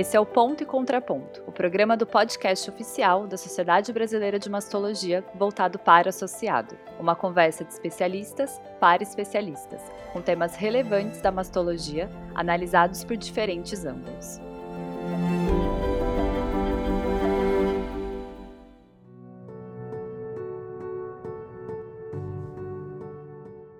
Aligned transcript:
Esse 0.00 0.16
é 0.16 0.20
o 0.20 0.24
Ponto 0.24 0.62
e 0.62 0.66
Contraponto, 0.66 1.42
o 1.46 1.52
programa 1.52 1.94
do 1.94 2.06
podcast 2.06 2.70
oficial 2.70 3.26
da 3.26 3.36
Sociedade 3.36 3.92
Brasileira 3.92 4.38
de 4.38 4.48
Mastologia 4.48 5.22
voltado 5.34 5.78
para 5.78 6.08
associado. 6.08 6.74
Uma 6.98 7.14
conversa 7.14 7.66
de 7.66 7.70
especialistas 7.74 8.58
para 8.80 9.02
especialistas, 9.02 9.82
com 10.10 10.22
temas 10.22 10.56
relevantes 10.56 11.20
da 11.20 11.30
mastologia, 11.30 12.08
analisados 12.34 13.04
por 13.04 13.14
diferentes 13.14 13.84
ângulos. 13.84 14.40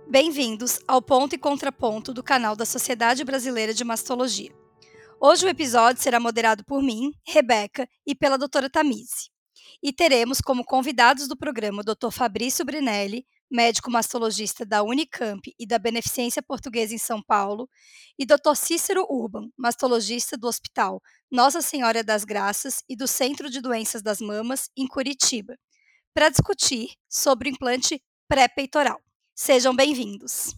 Bem-vindos 0.07 0.81
ao 0.87 1.01
Ponto 1.01 1.35
e 1.35 1.39
Contraponto 1.39 2.13
do 2.13 2.23
canal 2.23 2.55
da 2.55 2.67
Sociedade 2.67 3.25
Brasileira 3.25 3.73
de 3.73 3.85
Mastologia. 3.85 4.60
Hoje 5.23 5.45
o 5.45 5.51
episódio 5.51 6.03
será 6.03 6.19
moderado 6.19 6.65
por 6.65 6.83
mim, 6.83 7.13
Rebeca, 7.27 7.87
e 8.07 8.15
pela 8.15 8.39
doutora 8.39 8.71
Tamise. 8.71 9.29
E 9.83 9.93
teremos 9.93 10.41
como 10.41 10.65
convidados 10.65 11.29
do 11.29 11.37
programa 11.37 11.83
o 11.83 11.85
Dr. 11.85 12.11
Fabrício 12.11 12.65
Brinelli, 12.65 13.27
médico 13.51 13.91
mastologista 13.91 14.65
da 14.65 14.83
Unicamp 14.83 15.43
e 15.59 15.67
da 15.67 15.79
Beneficência 15.79 16.43
Portuguesa 16.43 16.95
em 16.95 16.99
São 16.99 17.23
Paulo, 17.23 17.69
e 18.19 18.25
Dr. 18.25 18.55
Cícero 18.57 19.05
Urban, 19.11 19.51
mastologista 19.59 20.39
do 20.39 20.49
Hospital 20.49 21.03
Nossa 21.31 21.61
Senhora 21.61 22.03
das 22.03 22.25
Graças 22.25 22.83
e 22.89 22.97
do 22.97 23.07
Centro 23.07 23.51
de 23.51 23.61
Doenças 23.61 24.01
das 24.01 24.23
Mamas, 24.23 24.71
em 24.75 24.87
Curitiba, 24.87 25.55
para 26.15 26.31
discutir 26.31 26.95
sobre 27.11 27.51
o 27.51 27.53
implante 27.53 28.03
pré-peitoral. 28.27 28.99
Sejam 29.35 29.77
bem-vindos. 29.77 30.55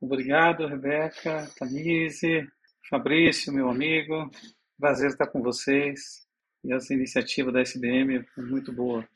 Obrigado, 0.00 0.68
Rebeca, 0.68 1.50
Tanise, 1.58 2.46
Fabrício, 2.88 3.52
meu 3.52 3.68
amigo. 3.68 4.30
Prazer 4.78 5.10
estar 5.10 5.26
com 5.26 5.42
vocês. 5.42 6.26
E 6.64 6.72
essa 6.72 6.94
iniciativa 6.94 7.52
da 7.52 7.60
SBM 7.60 8.24
foi 8.34 8.44
muito 8.44 8.72
boa. 8.72 9.06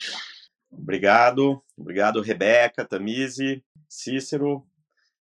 Obrigado, 0.70 1.62
obrigado, 1.76 2.20
Rebeca, 2.20 2.84
Tamise, 2.84 3.64
Cícero. 3.88 4.62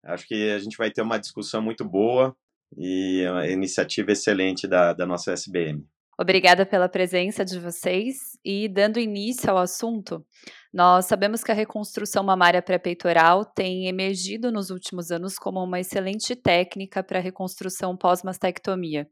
Acho 0.03 0.27
que 0.27 0.51
a 0.51 0.57
gente 0.57 0.77
vai 0.77 0.89
ter 0.89 1.01
uma 1.03 1.19
discussão 1.19 1.61
muito 1.61 1.85
boa 1.85 2.35
e 2.75 3.23
uma 3.27 3.47
iniciativa 3.47 4.11
excelente 4.11 4.67
da, 4.67 4.93
da 4.93 5.05
nossa 5.05 5.31
SBM. 5.31 5.85
Obrigada 6.19 6.65
pela 6.65 6.89
presença 6.89 7.45
de 7.45 7.59
vocês 7.59 8.37
e 8.43 8.67
dando 8.67 8.99
início 8.99 9.49
ao 9.49 9.57
assunto, 9.57 10.25
nós 10.71 11.05
sabemos 11.05 11.43
que 11.43 11.51
a 11.51 11.55
reconstrução 11.55 12.23
mamária 12.23 12.61
pré-peitoral 12.61 13.43
tem 13.43 13.87
emergido 13.87 14.51
nos 14.51 14.69
últimos 14.69 15.09
anos 15.09 15.35
como 15.35 15.63
uma 15.63 15.79
excelente 15.79 16.35
técnica 16.35 17.03
para 17.03 17.19
reconstrução 17.19 17.97
pós-mastectomia, 17.97 19.09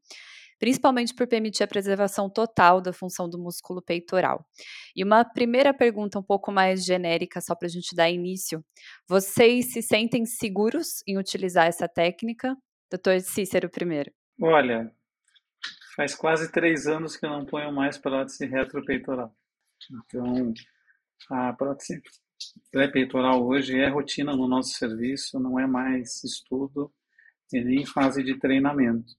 principalmente 0.60 1.16
por 1.16 1.28
permitir 1.28 1.64
a 1.64 1.68
preservação 1.68 2.30
total 2.30 2.80
da 2.80 2.94
função 2.94 3.28
do 3.28 3.40
músculo 3.40 3.82
peitoral. 3.82 4.46
E 4.96 5.04
uma 5.04 5.26
primeira 5.26 5.74
pergunta 5.74 6.20
um 6.20 6.24
pouco 6.24 6.52
mais 6.52 6.86
genérica, 6.86 7.42
só 7.42 7.56
para 7.56 7.68
a 7.68 7.72
gente 7.72 7.96
dar 7.96 8.10
início: 8.10 8.64
vocês 9.10 9.74
se 9.74 9.82
sentem 9.82 10.26
seguros 10.26 11.02
em 11.08 11.18
utilizar 11.18 11.66
essa 11.66 11.88
técnica? 11.88 12.56
Doutor 12.92 13.20
Cícero, 13.20 13.68
primeiro. 13.68 14.12
Olha, 14.40 14.92
faz 15.96 16.14
quase 16.14 16.52
três 16.52 16.86
anos 16.86 17.18
que 17.18 17.26
eu 17.26 17.32
não 17.32 17.46
ponho 17.46 17.72
mais 17.74 17.98
prótese 17.98 18.46
retropeitoral. 18.46 19.36
Então, 19.92 20.54
a 21.30 21.54
prótese 21.54 22.02
pré-peitoral 22.72 23.46
hoje 23.46 23.80
é 23.80 23.90
rotina 23.90 24.36
no 24.36 24.48
nosso 24.48 24.72
serviço, 24.72 25.40
não 25.40 25.60
é 25.60 25.66
mais 25.66 26.24
estudo 26.24 26.92
e 27.52 27.62
nem 27.62 27.86
fase 27.86 28.24
de 28.24 28.38
treinamento. 28.38 29.14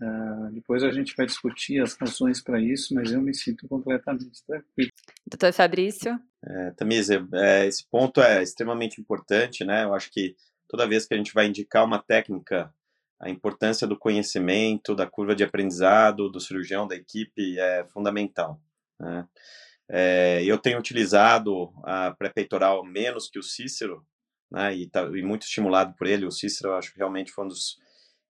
Uh, 0.00 0.52
depois 0.52 0.84
a 0.84 0.92
gente 0.92 1.14
vai 1.16 1.26
discutir 1.26 1.82
as 1.82 1.94
razões 1.94 2.40
para 2.40 2.60
isso, 2.60 2.94
mas 2.94 3.10
eu 3.10 3.20
me 3.20 3.34
sinto 3.34 3.66
completamente 3.66 4.44
tranquilo. 4.46 4.90
Doutor 5.26 5.52
Fabrício? 5.52 6.18
É, 6.44 6.70
Tamisa, 6.72 7.26
é, 7.34 7.66
esse 7.66 7.84
ponto 7.88 8.20
é 8.20 8.42
extremamente 8.42 9.00
importante, 9.00 9.64
né? 9.64 9.84
Eu 9.84 9.94
acho 9.94 10.10
que 10.10 10.36
toda 10.68 10.86
vez 10.86 11.04
que 11.04 11.14
a 11.14 11.16
gente 11.16 11.34
vai 11.34 11.46
indicar 11.46 11.84
uma 11.84 12.00
técnica 12.00 12.72
a 13.20 13.28
importância 13.28 13.86
do 13.86 13.98
conhecimento, 13.98 14.94
da 14.94 15.06
curva 15.06 15.34
de 15.34 15.42
aprendizado 15.42 16.30
do 16.30 16.40
cirurgião, 16.40 16.86
da 16.86 16.94
equipe, 16.94 17.58
é 17.58 17.84
fundamental. 17.88 18.60
Né? 18.98 19.26
É, 19.90 20.42
eu 20.44 20.58
tenho 20.58 20.78
utilizado 20.78 21.72
a 21.82 22.10
pré-peitoral 22.12 22.84
menos 22.84 23.28
que 23.28 23.38
o 23.38 23.42
Cícero, 23.42 24.04
né, 24.50 24.74
e, 24.74 24.88
tá, 24.88 25.04
e, 25.04 25.22
muito 25.22 25.42
estimulado 25.42 25.94
por 25.94 26.06
ele. 26.06 26.26
O 26.26 26.30
Cícero, 26.30 26.70
eu 26.70 26.76
acho 26.76 26.92
que 26.92 26.98
realmente 26.98 27.32
foi 27.32 27.44
um 27.44 27.48
dos 27.48 27.78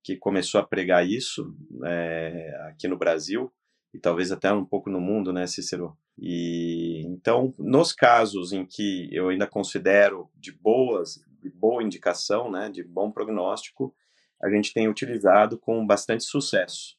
que 0.03 0.17
começou 0.17 0.61
a 0.61 0.67
pregar 0.67 1.07
isso 1.07 1.55
é, 1.85 2.57
aqui 2.69 2.87
no 2.87 2.97
Brasil, 2.97 3.53
e 3.93 3.99
talvez 3.99 4.31
até 4.31 4.53
um 4.53 4.65
pouco 4.65 4.91
no 4.91 5.01
mundo, 5.01 5.33
né, 5.33 5.47
Cícero? 5.47 5.97
E 6.17 7.03
então, 7.07 7.55
nos 7.59 7.93
casos 7.93 8.53
em 8.53 8.65
que 8.65 9.09
eu 9.13 9.29
ainda 9.29 9.47
considero 9.47 10.29
de 10.35 10.53
boas, 10.53 11.21
de 11.41 11.51
boa 11.51 11.83
indicação, 11.83 12.51
né, 12.51 12.69
de 12.69 12.83
bom 12.83 13.11
prognóstico, 13.11 13.95
a 14.43 14.51
gente 14.51 14.73
tem 14.73 14.89
utilizado 14.89 15.59
com 15.59 15.87
bastante 15.87 16.25
sucesso. 16.25 16.98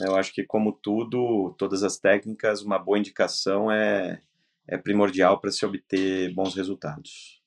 Eu 0.00 0.16
acho 0.16 0.32
que, 0.32 0.44
como 0.44 0.72
tudo, 0.72 1.54
todas 1.58 1.82
as 1.82 1.98
técnicas, 1.98 2.62
uma 2.62 2.78
boa 2.78 2.98
indicação 2.98 3.70
é, 3.70 4.20
é 4.68 4.78
primordial 4.78 5.40
para 5.40 5.50
se 5.50 5.64
obter 5.64 6.32
bons 6.34 6.54
resultados. 6.54 7.40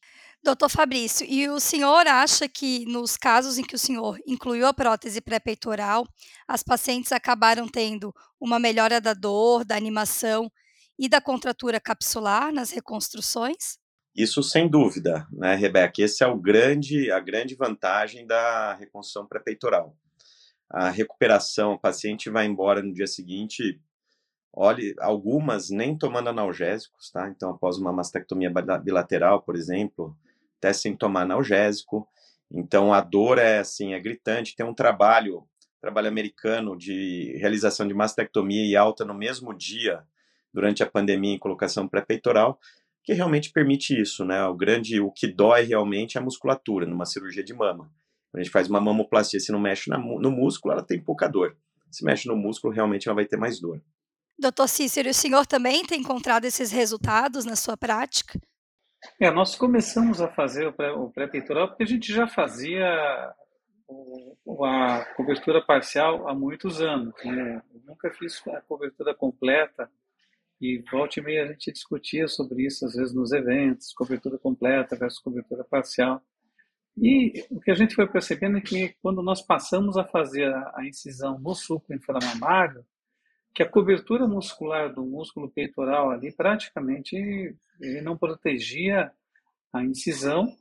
Doutor 0.43 0.67
Fabrício, 0.67 1.25
e 1.25 1.47
o 1.47 1.57
senhor 1.57 2.05
acha 2.05 2.49
que 2.49 2.85
nos 2.85 3.15
casos 3.15 3.57
em 3.57 3.63
que 3.63 3.75
o 3.75 3.79
senhor 3.79 4.19
incluiu 4.27 4.67
a 4.67 4.73
prótese 4.73 5.21
pré-peitoral, 5.21 6.05
as 6.45 6.61
pacientes 6.61 7.13
acabaram 7.13 7.65
tendo 7.65 8.13
uma 8.41 8.59
melhora 8.59 8.99
da 8.99 9.13
dor, 9.13 9.63
da 9.63 9.77
animação 9.77 10.51
e 10.99 11.07
da 11.07 11.21
contratura 11.21 11.79
capsular 11.79 12.51
nas 12.51 12.71
reconstruções? 12.71 13.77
Isso 14.13 14.43
sem 14.43 14.69
dúvida, 14.69 15.25
né, 15.31 15.55
Rebeca? 15.55 16.01
Esse 16.01 16.25
é 16.25 16.27
o 16.27 16.37
grande, 16.37 17.09
a 17.09 17.21
grande 17.21 17.55
vantagem 17.55 18.27
da 18.27 18.73
reconstrução 18.73 19.25
pré-peitoral. 19.25 19.95
A 20.69 20.89
recuperação, 20.89 21.73
o 21.73 21.79
paciente 21.79 22.29
vai 22.29 22.45
embora 22.45 22.81
no 22.81 22.93
dia 22.93 23.07
seguinte, 23.07 23.79
olhe, 24.51 24.95
algumas 24.99 25.69
nem 25.69 25.97
tomando 25.97 26.29
analgésicos, 26.29 27.11
tá? 27.11 27.29
Então, 27.29 27.51
após 27.51 27.77
uma 27.77 27.91
mastectomia 27.93 28.51
bilateral, 28.83 29.41
por 29.41 29.55
exemplo, 29.55 30.15
até 30.57 30.73
sem 30.73 30.95
tomar 30.95 31.21
analgésico. 31.21 32.07
Então, 32.51 32.93
a 32.93 33.01
dor 33.01 33.37
é 33.37 33.59
assim, 33.59 33.93
é 33.93 33.99
gritante. 33.99 34.55
Tem 34.55 34.65
um 34.65 34.73
trabalho, 34.73 35.43
trabalho 35.81 36.07
americano 36.07 36.77
de 36.77 37.35
realização 37.37 37.87
de 37.87 37.93
mastectomia 37.93 38.65
e 38.65 38.75
alta 38.75 39.03
no 39.03 39.13
mesmo 39.13 39.53
dia, 39.53 40.03
durante 40.53 40.83
a 40.83 40.89
pandemia 40.89 41.33
em 41.33 41.39
colocação 41.39 41.87
pré-peitoral, 41.87 42.59
que 43.03 43.11
realmente 43.11 43.51
permite 43.51 43.99
isso, 43.99 44.23
né? 44.23 44.45
O 44.45 44.53
grande, 44.53 44.99
o 45.01 45.11
que 45.11 45.27
dói 45.27 45.63
realmente 45.63 46.17
é 46.17 46.21
a 46.21 46.23
musculatura 46.23 46.85
numa 46.85 47.05
cirurgia 47.05 47.43
de 47.43 47.53
mama. 47.53 47.91
Quando 48.33 48.41
a 48.41 48.43
gente 48.43 48.51
faz 48.51 48.67
uma 48.67 48.81
mamoplastia, 48.81 49.39
se 49.39 49.51
não 49.51 49.59
mexe 49.59 49.91
na, 49.91 49.99
no 49.99 50.31
músculo, 50.31 50.73
ela 50.73 50.83
tem 50.83 50.99
pouca 50.99 51.27
dor. 51.27 51.55
Se 51.91 52.03
mexe 52.03 52.27
no 52.27 52.35
músculo, 52.35 52.73
realmente 52.73 53.07
ela 53.07 53.13
vai 53.13 53.25
ter 53.25 53.37
mais 53.37 53.61
dor. 53.61 53.79
Doutor 54.39 54.67
Cícero, 54.67 55.11
o 55.11 55.13
senhor 55.13 55.45
também 55.45 55.85
tem 55.85 55.99
encontrado 55.99 56.45
esses 56.45 56.71
resultados 56.71 57.45
na 57.45 57.55
sua 57.55 57.77
prática? 57.77 58.41
É, 59.21 59.29
nós 59.29 59.55
começamos 59.55 60.19
a 60.19 60.27
fazer 60.27 60.65
o 60.65 61.09
pré-peitoral 61.11 61.67
porque 61.67 61.83
a 61.83 61.87
gente 61.87 62.11
já 62.11 62.27
fazia 62.27 62.83
a 64.65 65.05
cobertura 65.15 65.63
parcial 65.63 66.27
há 66.27 66.33
muitos 66.33 66.81
anos. 66.81 67.13
Né? 67.23 67.61
Eu 67.71 67.81
nunca 67.85 68.11
fiz 68.11 68.41
a 68.47 68.61
cobertura 68.61 69.13
completa 69.13 69.87
e 70.59 70.83
volta 70.89 71.19
e 71.19 71.23
meia 71.23 71.43
a 71.43 71.47
gente 71.49 71.71
discutia 71.71 72.27
sobre 72.27 72.65
isso, 72.65 72.83
às 72.83 72.95
vezes 72.95 73.13
nos 73.13 73.31
eventos, 73.31 73.93
cobertura 73.93 74.39
completa 74.39 74.95
versus 74.95 75.19
cobertura 75.19 75.63
parcial. 75.63 76.19
E 76.97 77.45
o 77.49 77.59
que 77.59 77.71
a 77.71 77.75
gente 77.75 77.95
foi 77.95 78.07
percebendo 78.07 78.57
é 78.57 78.61
que 78.61 78.95
quando 79.01 79.23
nós 79.23 79.41
passamos 79.41 79.97
a 79.97 80.03
fazer 80.03 80.53
a 80.53 80.85
incisão 80.85 81.39
no 81.39 81.55
suco 81.55 81.93
inframamário, 81.93 82.85
que 83.53 83.63
a 83.63 83.69
cobertura 83.69 84.27
muscular 84.27 84.93
do 84.93 85.05
músculo 85.05 85.49
peitoral 85.49 86.09
ali 86.09 86.31
praticamente 86.31 87.15
ele 87.79 88.01
não 88.01 88.17
protegia 88.17 89.11
a 89.71 89.83
incisão, 89.83 90.55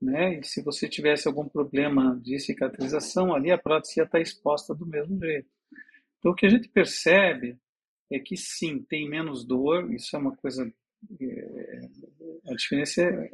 né? 0.00 0.38
E 0.38 0.44
se 0.44 0.62
você 0.62 0.88
tivesse 0.88 1.28
algum 1.28 1.48
problema 1.48 2.18
de 2.22 2.38
cicatrização 2.38 3.34
ali, 3.34 3.50
a 3.50 3.58
prótese 3.58 4.00
ia 4.00 4.04
estar 4.04 4.20
exposta 4.20 4.74
do 4.74 4.86
mesmo 4.86 5.18
jeito. 5.18 5.48
Então 6.18 6.32
o 6.32 6.34
que 6.34 6.46
a 6.46 6.48
gente 6.48 6.68
percebe 6.68 7.58
é 8.10 8.18
que 8.18 8.36
sim, 8.36 8.82
tem 8.82 9.08
menos 9.08 9.44
dor, 9.44 9.92
isso 9.92 10.14
é 10.14 10.18
uma 10.18 10.36
coisa. 10.36 10.70
É, 11.20 11.88
a 12.48 12.54
diferença 12.54 13.02
é, 13.02 13.30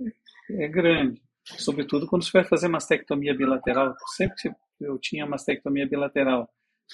é, 0.50 0.69
grande. 0.69 1.20
Sobretudo 1.56 2.06
quando 2.06 2.25
você 2.25 2.33
vai 2.33 2.45
fazer 2.45 2.69
mastectomia 2.69 3.35
bilateral. 3.35 3.95
Sempre 4.09 4.37
que 4.37 4.55
eu 4.81 4.99
tinha 4.99 5.27
mastectomia 5.27 5.89
bilateral, 5.89 6.49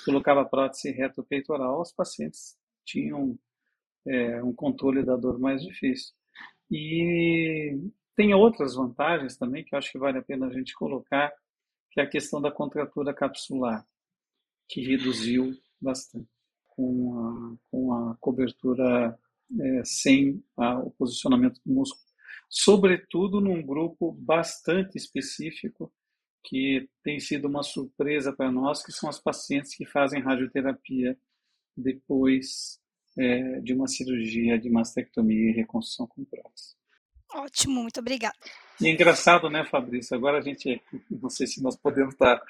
colocava 0.05 0.45
prótese 0.45 0.91
retropeitoral, 0.91 1.81
os 1.81 1.93
pacientes 1.93 2.56
tinham 2.85 3.39
é, 4.06 4.43
um 4.43 4.53
controle 4.53 5.03
da 5.03 5.17
dor 5.17 5.39
mais 5.39 5.62
difícil. 5.62 6.15
E 6.71 7.79
tem 8.17 8.35
outras 8.35 8.75
vantagens 8.75 9.37
também 9.37 9.65
que 9.65 9.75
eu 9.75 9.79
acho 9.79 9.91
que 9.93 9.99
vale 9.99 10.19
a 10.19 10.23
pena 10.23 10.47
a 10.47 10.53
gente 10.53 10.75
colocar, 10.75 11.33
que 11.91 12.01
é 12.01 12.05
a 12.05 12.09
questão 12.09 12.41
da 12.41 12.51
contratura 12.51 13.15
capsular, 13.15 13.87
que 14.69 14.81
reduziu 14.83 15.53
bastante. 15.81 16.29
com 16.69 17.19
a, 17.19 17.56
com 17.71 17.93
a 17.93 18.17
cobertura 18.21 19.19
é, 19.61 19.85
sem 19.85 20.43
a, 20.56 20.79
o 20.81 20.91
posicionamento 20.91 21.61
do 21.65 21.73
músculo, 21.73 22.04
sobretudo 22.55 23.41
num 23.41 23.61
grupo 23.61 24.12
bastante 24.12 24.97
específico 24.97 25.93
que 26.45 26.89
tem 27.03 27.19
sido 27.19 27.49
uma 27.49 27.65
surpresa 27.65 28.33
para 28.33 28.53
nós, 28.53 28.81
que 28.81 28.93
são 28.93 29.09
as 29.09 29.19
pacientes 29.19 29.75
que 29.75 29.85
fazem 29.85 30.23
radioterapia 30.23 31.19
depois 31.77 32.79
é, 33.19 33.59
de 33.61 33.75
uma 33.75 33.89
cirurgia 33.89 34.56
de 34.56 34.71
mastectomia 34.71 35.51
e 35.51 35.53
reconstrução 35.53 36.06
com 36.06 36.25
prótese. 36.25 36.77
Ótimo, 37.35 37.83
muito 37.83 37.99
obrigada. 37.99 38.37
E 38.81 38.87
é 38.87 38.91
engraçado, 38.91 39.51
né, 39.51 39.65
Fabrício? 39.65 40.17
Agora 40.17 40.39
a 40.39 40.41
gente, 40.41 40.81
não 41.11 41.31
sei 41.31 41.49
se 41.49 41.61
nós 41.61 41.77
podemos 41.77 42.15
estar 42.15 42.41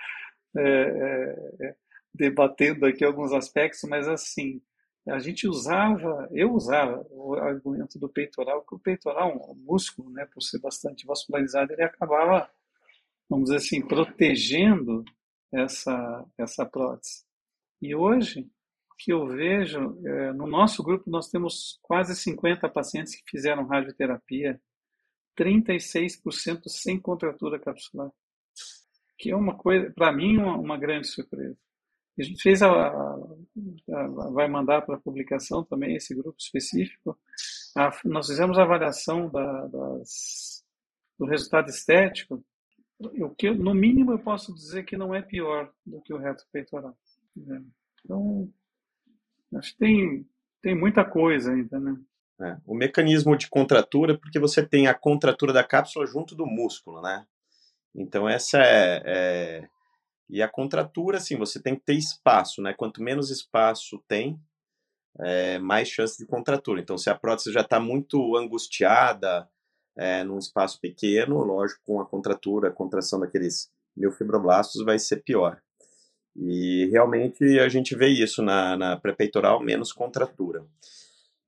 é, 0.55 0.61
é, 0.61 1.67
é 1.69 1.77
debatendo 2.13 2.85
aqui 2.85 3.03
alguns 3.03 3.33
aspectos, 3.33 3.89
mas 3.89 4.07
assim, 4.07 4.61
a 5.07 5.19
gente 5.19 5.47
usava, 5.47 6.29
eu 6.33 6.53
usava 6.53 7.07
o 7.11 7.35
argumento 7.35 7.99
do 7.99 8.09
peitoral, 8.09 8.65
que 8.65 8.75
o 8.75 8.79
peitoral, 8.79 9.37
um 9.51 9.55
músculo, 9.55 10.11
né, 10.11 10.27
por 10.33 10.41
ser 10.43 10.59
bastante 10.61 11.07
vascularizado, 11.07 11.73
ele 11.73 11.83
acabava, 11.83 12.51
vamos 13.29 13.45
dizer 13.47 13.57
assim, 13.57 13.87
protegendo 13.87 15.05
essa, 15.53 16.25
essa 16.39 16.65
prótese. 16.65 17.25
E 17.83 17.95
hoje, 17.95 18.41
o 18.41 18.95
que 18.97 19.13
eu 19.13 19.27
vejo, 19.27 20.01
é, 20.07 20.33
no 20.33 20.47
nosso 20.47 20.83
grupo 20.83 21.11
nós 21.11 21.29
temos 21.29 21.79
quase 21.83 22.17
50 22.17 22.67
pacientes 22.71 23.15
que 23.15 23.31
fizeram 23.31 23.67
radioterapia, 23.67 24.59
36% 25.39 26.63
sem 26.69 26.99
contratura 26.99 27.59
capsular, 27.59 28.11
que 29.19 29.31
é 29.31 29.37
uma 29.37 29.57
coisa, 29.57 29.91
para 29.91 30.13
mim, 30.13 30.39
uma, 30.39 30.57
uma 30.57 30.79
grande 30.79 31.09
surpresa. 31.09 31.59
A 32.19 32.23
gente 32.23 32.41
fez 32.41 32.63
a, 32.63 32.71
a 32.71 33.17
vai 34.33 34.49
mandar 34.49 34.83
para 34.83 34.99
publicação 34.99 35.65
também 35.65 35.97
esse 35.97 36.15
grupo 36.15 36.37
específico. 36.39 37.19
A, 37.77 37.91
nós 38.05 38.27
fizemos 38.27 38.59
a 38.59 38.63
avaliação 38.63 39.29
da, 39.29 39.67
das, 39.67 40.65
do 41.19 41.27
resultado 41.27 41.69
estético. 41.69 42.45
O 42.99 43.31
que 43.31 43.51
no 43.51 43.75
mínimo 43.75 44.13
eu 44.13 44.19
posso 44.19 44.55
dizer 44.55 44.85
que 44.85 44.97
não 44.97 45.15
é 45.15 45.21
pior 45.21 45.73
do 45.85 46.01
que 46.01 46.15
o 46.15 46.19
reto 46.19 46.45
peitoral. 46.53 46.97
Né? 47.37 47.63
Então, 48.05 48.49
acho 49.53 49.73
que 49.73 49.79
tem 49.79 50.27
tem 50.65 50.75
muita 50.75 51.05
coisa 51.05 51.53
ainda, 51.53 51.79
né? 51.79 51.95
É, 52.41 52.57
o 52.67 52.75
mecanismo 52.75 53.37
de 53.37 53.49
contratura, 53.49 54.19
porque 54.19 54.39
você 54.39 54.67
tem 54.67 54.87
a 54.87 54.95
contratura 54.95 55.53
da 55.53 55.63
cápsula 55.63 56.07
junto 56.07 56.35
do 56.35 56.47
músculo, 56.47 57.03
né? 57.03 57.27
Então 57.95 58.27
essa 58.27 58.59
é, 58.59 59.03
é 59.05 59.69
e 60.35 60.43
a 60.43 60.49
contratura, 60.49 61.19
assim, 61.19 61.37
você 61.37 61.63
tem 61.63 61.77
que 61.77 61.85
ter 61.85 61.95
espaço, 61.95 62.61
né? 62.61 62.75
Quanto 62.75 63.01
menos 63.01 63.31
espaço 63.31 64.03
tem, 64.09 64.37
é, 65.21 65.61
mais 65.61 65.87
chance 65.87 66.19
de 66.19 66.27
contratura. 66.27 66.81
Então, 66.81 66.99
se 66.99 67.09
a 67.09 67.15
prótese 67.15 67.53
já 67.53 67.61
está 67.61 67.79
muito 67.79 68.37
angustiada, 68.37 69.49
é, 69.97 70.25
num 70.25 70.37
espaço 70.37 70.81
pequeno, 70.81 71.39
lógico, 71.45 71.81
com 71.87 72.01
a 72.01 72.05
contratura, 72.05 72.67
a 72.67 72.73
contração 72.73 73.21
daqueles 73.21 73.71
miofibroblastos 73.97 74.85
vai 74.85 74.99
ser 74.99 75.23
pior. 75.23 75.63
E 76.35 76.89
realmente 76.91 77.61
a 77.61 77.69
gente 77.69 77.95
vê 77.95 78.09
isso 78.09 78.43
na, 78.43 78.77
na 78.77 78.97
pré-peitoral, 78.97 79.63
menos 79.63 79.93
contratura. 79.93 80.67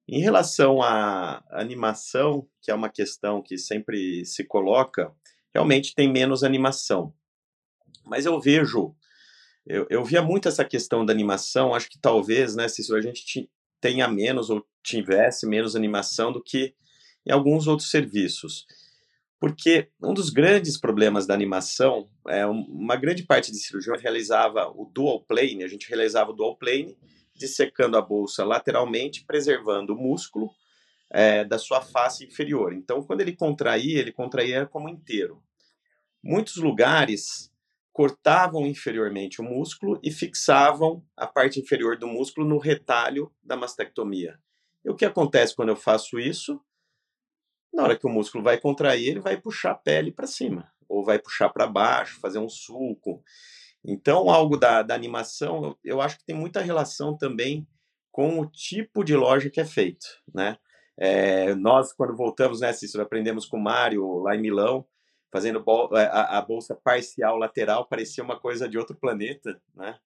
Em 0.09 0.21
relação 0.21 0.81
à 0.81 1.43
animação, 1.51 2.47
que 2.63 2.71
é 2.71 2.75
uma 2.75 2.89
questão 2.89 3.43
que 3.43 3.59
sempre 3.59 4.25
se 4.25 4.45
coloca, 4.45 5.13
realmente 5.53 5.93
tem 5.93 6.09
menos 6.09 6.45
animação. 6.45 7.13
Mas 8.07 8.25
eu 8.25 8.41
vejo, 8.41 8.95
eu, 9.67 9.87
eu 9.91 10.05
via 10.05 10.23
muito 10.23 10.49
essa 10.49 10.65
questão 10.65 11.05
da 11.05 11.13
animação, 11.13 11.75
acho 11.75 11.91
que 11.91 11.99
talvez, 11.99 12.55
né, 12.55 12.69
se 12.69 12.95
a 12.95 13.01
gente 13.01 13.51
tenha 13.81 14.09
menos 14.09 14.49
ou 14.49 14.65
tivesse 14.83 15.47
menos 15.47 15.75
animação 15.75 16.33
do 16.33 16.43
que 16.43 16.75
em 17.27 17.33
alguns 17.33 17.67
outros 17.67 17.91
serviços. 17.91 18.65
Porque 19.39 19.89
um 20.03 20.15
dos 20.15 20.31
grandes 20.31 20.79
problemas 20.79 21.27
da 21.27 21.35
animação 21.35 22.09
é 22.29 22.47
uma 22.47 22.97
grande 22.97 23.25
parte 23.25 23.53
de 23.53 23.59
cirurgião 23.59 23.97
realizava 23.97 24.69
o 24.69 24.91
dual 24.95 25.21
plane, 25.21 25.65
a 25.65 25.69
gente 25.69 25.89
realizava 25.89 26.31
o 26.31 26.35
dual 26.35 26.57
plane, 26.57 26.97
dissecando 27.35 27.99
a 27.99 28.03
bolsa 28.03 28.45
lateralmente, 28.45 29.25
preservando 29.25 29.93
o 29.93 29.97
músculo 29.97 30.51
é, 31.11 31.45
da 31.45 31.59
sua 31.59 31.83
face 31.83 32.25
inferior. 32.25 32.73
Então, 32.73 33.03
quando 33.03 33.21
ele 33.21 33.37
contraía, 33.37 33.99
ele 33.99 34.13
contraía 34.13 34.65
como 34.65 34.89
inteiro. 34.89 35.43
Muitos 36.23 36.57
lugares 36.57 37.53
cortavam 37.97 38.67
inferiormente 38.67 39.41
o 39.41 39.45
músculo 39.45 39.99
e 40.03 40.11
fixavam 40.11 41.03
a 41.17 41.27
parte 41.27 41.59
inferior 41.59 41.97
do 41.97 42.07
músculo 42.07 42.47
no 42.47 42.59
retalho 42.59 43.33
da 43.43 43.57
mastectomia. 43.57 44.39
E 44.85 44.91
o 44.91 44.95
que 44.95 45.07
acontece 45.07 45.57
quando 45.57 45.71
eu 45.71 45.77
faço 45.77 46.21
isso? 46.21 46.61
Na 47.73 47.85
hora 47.85 47.97
que 47.97 48.07
o 48.07 48.11
músculo 48.11 48.45
vai 48.45 48.61
contrair, 48.61 49.09
ele 49.09 49.21
vai 49.21 49.41
puxar 49.41 49.71
a 49.71 49.75
pele 49.75 50.13
para 50.13 50.27
cima, 50.27 50.71
ou 50.87 51.03
vai 51.03 51.19
puxar 51.19 51.49
para 51.49 51.67
baixo, 51.67 52.21
fazer 52.21 52.39
um 52.39 52.51
sulco. 52.51 53.25
Então, 53.83 54.29
algo 54.29 54.59
da, 54.59 54.83
da 54.83 54.95
animação, 54.95 55.65
eu, 55.65 55.79
eu, 55.83 56.01
acho 56.03 56.19
que 56.19 56.27
tem 56.27 56.37
muita 56.37 56.61
relação 56.61 57.17
também 57.17 57.67
com 58.13 58.39
o 58.39 58.45
tipo 58.45 59.03
de 59.03 59.17
loja 59.17 59.49
que 59.49 59.59
é 59.59 59.65
feito, 59.65 60.07
né? 60.35 60.59
É, 60.99 61.55
nós, 61.55 61.95
quando 61.95 62.15
voltamos, 62.15 62.61
né, 62.61 62.75
Cícero, 62.75 63.03
aprendemos 63.03 63.47
com 63.47 63.57
o 63.57 63.63
Mário 63.63 64.19
lá 64.19 64.37
em 64.37 64.41
Milão, 64.43 64.87
fazendo 65.31 65.65
é, 65.95 66.05
a, 66.05 66.39
a, 66.39 66.43
bolsa 66.43 66.75
parcial 66.75 67.37
lateral, 67.37 67.87
parecia 67.87 68.23
uma 68.23 68.39
coisa 68.39 68.69
de 68.69 68.79
outro 68.79 68.97
planeta, 68.97 69.61
né? 69.75 69.99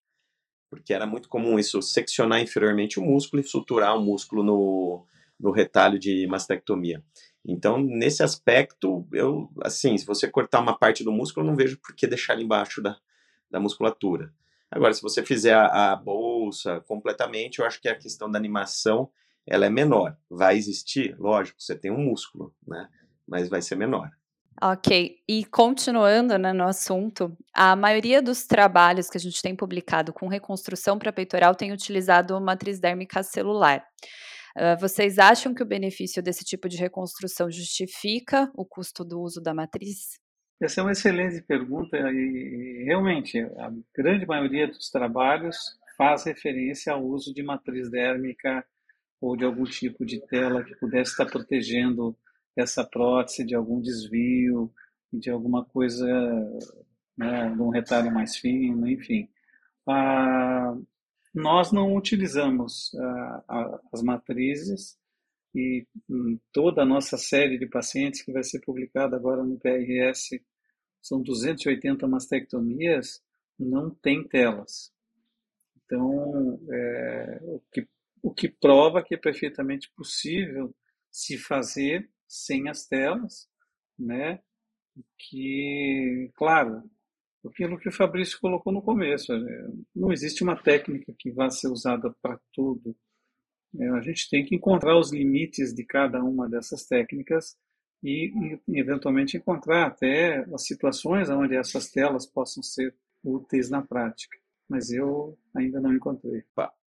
Porque 0.69 0.95
era 0.95 1.07
muito 1.07 1.29
comum 1.29 1.59
isso, 1.59 1.83
seccionar 1.83 2.41
inferiormente 2.41 3.01
o 3.01 3.03
músculo 3.03 3.43
e 3.43 3.47
suturar 3.47 3.97
o 3.97 4.01
músculo 4.01 4.43
no, 4.43 5.07
no 5.39 5.51
retalho 5.51 5.99
de 5.99 6.27
mastectomia. 6.27 7.03
Então, 7.45 7.79
nesse 7.79 8.23
aspecto, 8.23 9.07
eu, 9.13 9.51
assim, 9.63 9.97
se 9.97 10.07
você 10.07 10.29
cortar 10.29 10.61
uma 10.61 10.79
parte 10.79 11.03
do 11.03 11.11
músculo, 11.11 11.45
eu 11.45 11.51
não 11.51 11.57
vejo 11.57 11.79
por 11.79 11.95
que 11.95 12.07
deixar 12.07 12.35
ele 12.35 12.45
embaixo 12.45 12.83
da, 12.83 12.97
da 13.51 13.59
musculatura. 13.59 14.33
Agora, 14.71 14.93
se 14.95 15.03
você 15.03 15.25
fizer 15.25 15.55
a, 15.55 15.93
a 15.93 15.97
bolsa 15.97 16.81
completamente, 16.83 17.59
eu 17.59 17.67
acho 17.67 17.81
que 17.81 17.89
a 17.89 17.97
questão 17.97 18.31
da 18.31 18.39
animação, 18.39 19.11
ela 19.47 19.67
é 19.67 19.71
menor. 19.71 20.17
Vai 20.29 20.57
existir, 20.57 21.17
lógico, 21.19 21.61
você 21.61 21.75
tem 21.75 21.91
um 21.91 21.99
músculo, 21.99 22.55
né? 22.67 22.89
Mas 23.27 23.49
vai 23.49 23.61
ser 23.61 23.75
menor. 23.75 24.11
Ok, 24.63 25.17
e 25.27 25.43
continuando 25.47 26.37
né, 26.37 26.53
no 26.53 26.65
assunto, 26.65 27.35
a 27.55 27.75
maioria 27.75 28.21
dos 28.21 28.47
trabalhos 28.47 29.09
que 29.09 29.17
a 29.17 29.21
gente 29.21 29.41
tem 29.41 29.57
publicado 29.57 30.13
com 30.13 30.29
reconstrução 30.29 30.99
para 30.99 31.11
peitoral 31.11 31.55
tem 31.55 31.73
utilizado 31.73 32.39
matriz 32.39 32.79
dérmica 32.79 33.23
celular. 33.23 33.83
Uh, 34.55 34.79
vocês 34.79 35.19
acham 35.19 35.55
que 35.55 35.63
o 35.63 35.67
benefício 35.67 36.23
desse 36.23 36.45
tipo 36.45 36.69
de 36.69 36.77
reconstrução 36.77 37.51
justifica 37.51 38.53
o 38.55 38.67
custo 38.67 39.03
do 39.03 39.23
uso 39.23 39.41
da 39.41 39.55
matriz? 39.55 40.19
Essa 40.61 40.83
é 40.83 40.85
uma 40.85 40.93
excelente 40.93 41.41
pergunta 41.41 41.97
e 41.97 42.85
realmente 42.85 43.41
a 43.41 43.73
grande 43.97 44.27
maioria 44.27 44.67
dos 44.67 44.91
trabalhos 44.91 45.57
faz 45.97 46.25
referência 46.25 46.93
ao 46.93 47.03
uso 47.03 47.33
de 47.33 47.43
matriz 47.43 47.91
dérmica 47.91 48.63
ou 49.23 49.35
de 49.39 49.45
algum 49.47 49.65
tipo 49.65 50.05
de 50.05 50.21
tela 50.27 50.63
que 50.63 50.77
pudesse 50.77 51.13
estar 51.13 51.25
protegendo 51.25 52.15
essa 52.61 52.85
prótese 52.85 53.45
de 53.45 53.55
algum 53.55 53.81
desvio, 53.81 54.73
de 55.13 55.31
alguma 55.31 55.65
coisa, 55.65 56.07
né, 57.17 57.51
de 57.51 57.61
um 57.61 57.71
retalho 57.71 58.13
mais 58.13 58.37
fino, 58.37 58.89
enfim. 58.89 59.29
Ah, 59.87 60.77
nós 61.35 61.73
não 61.73 61.97
utilizamos 61.97 62.95
ah, 63.49 63.81
as 63.93 64.03
matrizes 64.03 64.99
e 65.55 65.87
toda 66.53 66.83
a 66.83 66.87
nossa 66.87 67.17
série 67.19 67.59
de 67.59 67.67
pacientes 67.67 68.23
que 68.23 68.33
vai 68.33 68.45
ser 68.45 68.61
publicada 68.61 69.17
agora 69.17 69.43
no 69.43 69.59
PRS, 69.59 70.41
são 71.03 71.21
280 71.23 72.07
mastectomias, 72.07 73.23
não 73.59 73.91
tem 73.91 74.23
telas. 74.27 74.93
Então, 75.85 76.61
é, 76.71 77.41
o, 77.43 77.61
que, 77.73 77.89
o 78.23 78.33
que 78.33 78.49
prova 78.49 79.03
que 79.03 79.15
é 79.15 79.19
perfeitamente 79.19 79.91
possível 79.97 80.75
se 81.11 81.37
fazer 81.37 82.09
sem 82.31 82.69
as 82.69 82.87
telas, 82.87 83.49
né? 83.99 84.41
Que, 85.19 86.31
claro, 86.37 86.83
aquilo 87.45 87.79
que 87.79 87.89
o 87.89 87.93
Fabrício 87.93 88.39
colocou 88.41 88.73
no 88.73 88.81
começo, 88.81 89.33
é, 89.33 89.69
não 89.95 90.13
existe 90.13 90.45
uma 90.45 90.57
técnica 90.57 91.13
que 91.19 91.33
vá 91.33 91.51
ser 91.51 91.69
usada 91.69 92.15
para 92.23 92.41
tudo. 92.53 92.97
É, 93.79 93.89
a 93.91 94.01
gente 94.01 94.31
tem 94.31 94.45
que 94.45 94.55
encontrar 94.55 94.97
os 94.97 95.13
limites 95.13 95.75
de 95.75 95.85
cada 95.85 96.23
uma 96.23 96.49
dessas 96.49 96.87
técnicas 96.87 97.57
e, 98.03 98.33
eventualmente 98.69 99.37
encontrar 99.37 99.87
até 99.87 100.45
as 100.55 100.67
situações 100.67 101.29
onde 101.29 101.57
essas 101.57 101.91
telas 101.91 102.27
possam 102.27 102.63
ser 102.63 102.95
úteis 103.25 103.69
na 103.71 103.83
prática. 103.83 104.39
Mas 104.69 104.91
eu 104.91 105.37
ainda 105.55 105.81
não 105.81 105.93
encontrei. 105.93 106.45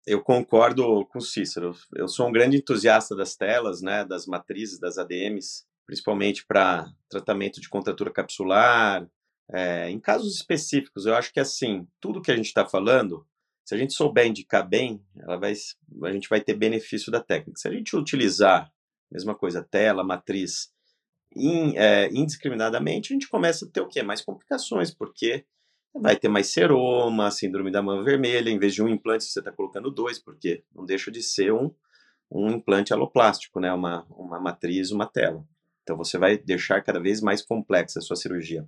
Eu 0.07 0.21
concordo 0.23 1.05
com 1.07 1.19
Cícero. 1.19 1.75
Eu 1.93 2.07
sou 2.07 2.29
um 2.29 2.31
grande 2.31 2.55
entusiasta 2.55 3.13
das 3.13 3.35
telas, 3.35 3.81
né, 3.81 4.05
das 4.05 4.25
matrizes, 4.25 4.79
das 4.79 4.97
ADMs, 4.97 5.65
principalmente 5.85 6.45
para 6.47 6.89
tratamento 7.09 7.59
de 7.59 7.67
contratura 7.67 8.09
capsular. 8.09 9.05
É, 9.51 9.89
em 9.89 9.99
casos 9.99 10.33
específicos, 10.33 11.05
eu 11.05 11.13
acho 11.13 11.33
que 11.33 11.41
assim, 11.41 11.85
tudo 11.99 12.21
que 12.21 12.31
a 12.31 12.35
gente 12.37 12.45
está 12.45 12.65
falando, 12.65 13.27
Se 13.65 13.75
a 13.75 13.77
gente 13.77 13.93
souber 13.93 14.25
indicar 14.25 14.65
bem, 14.65 15.03
ela 15.19 15.35
vai, 15.35 15.53
a 16.03 16.11
gente 16.13 16.29
vai 16.29 16.39
ter 16.39 16.53
benefício 16.53 17.11
da 17.11 17.19
técnica. 17.19 17.59
Se 17.59 17.67
a 17.67 17.71
gente 17.73 17.97
utilizar, 17.97 18.71
mesma 19.11 19.35
coisa, 19.35 19.61
tela, 19.61 20.05
matriz, 20.05 20.71
in, 21.35 21.75
é, 21.75 22.07
indiscriminadamente, 22.13 23.11
a 23.11 23.13
gente 23.13 23.27
começa 23.27 23.65
a 23.65 23.69
ter 23.69 23.81
o 23.81 23.89
quê? 23.89 24.01
Mais 24.01 24.21
complicações, 24.21 24.89
porque 24.95 25.45
vai 25.93 26.15
ter 26.15 26.29
mais 26.29 26.47
seroma, 26.47 27.31
síndrome 27.31 27.71
da 27.71 27.81
mama 27.81 28.03
vermelha, 28.03 28.49
em 28.49 28.59
vez 28.59 28.73
de 28.73 28.83
um 28.83 28.87
implante, 28.87 29.23
você 29.23 29.39
está 29.39 29.51
colocando 29.51 29.91
dois, 29.91 30.19
porque 30.19 30.63
não 30.73 30.85
deixa 30.85 31.11
de 31.11 31.21
ser 31.21 31.51
um, 31.51 31.71
um 32.31 32.49
implante 32.49 32.93
aloplástico, 32.93 33.59
né? 33.59 33.71
uma, 33.73 34.05
uma 34.09 34.39
matriz, 34.39 34.91
uma 34.91 35.05
tela. 35.05 35.45
Então 35.83 35.95
você 35.95 36.17
vai 36.17 36.37
deixar 36.37 36.81
cada 36.81 36.99
vez 36.99 37.21
mais 37.21 37.41
complexa 37.41 37.99
a 37.99 38.01
sua 38.01 38.15
cirurgia. 38.15 38.67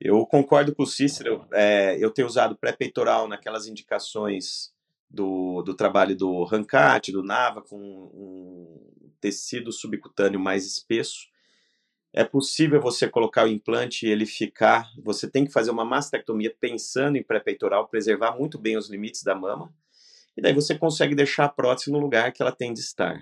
Eu 0.00 0.24
concordo 0.26 0.74
com 0.74 0.82
o 0.82 0.86
Cícero, 0.86 1.46
é, 1.52 1.96
eu 1.98 2.10
tenho 2.10 2.28
usado 2.28 2.56
pré-peitoral 2.56 3.26
naquelas 3.26 3.66
indicações 3.66 4.72
do, 5.08 5.62
do 5.62 5.74
trabalho 5.74 6.14
do 6.16 6.44
Rancati, 6.44 7.12
do 7.12 7.22
Nava, 7.22 7.62
com 7.62 7.76
um 7.78 8.90
tecido 9.20 9.72
subcutâneo 9.72 10.38
mais 10.38 10.66
espesso. 10.66 11.26
É 12.18 12.24
possível 12.24 12.80
você 12.80 13.06
colocar 13.06 13.44
o 13.44 13.48
implante 13.48 14.06
e 14.06 14.08
ele 14.08 14.24
ficar. 14.24 14.90
Você 15.04 15.30
tem 15.30 15.44
que 15.44 15.52
fazer 15.52 15.70
uma 15.70 15.84
mastectomia 15.84 16.50
pensando 16.58 17.18
em 17.18 17.22
pré-peitoral, 17.22 17.88
preservar 17.88 18.34
muito 18.38 18.58
bem 18.58 18.74
os 18.74 18.88
limites 18.88 19.22
da 19.22 19.34
mama, 19.34 19.70
e 20.34 20.40
daí 20.40 20.54
você 20.54 20.74
consegue 20.78 21.14
deixar 21.14 21.44
a 21.44 21.48
prótese 21.50 21.92
no 21.92 21.98
lugar 21.98 22.32
que 22.32 22.40
ela 22.40 22.52
tem 22.52 22.72
de 22.72 22.80
estar. 22.80 23.16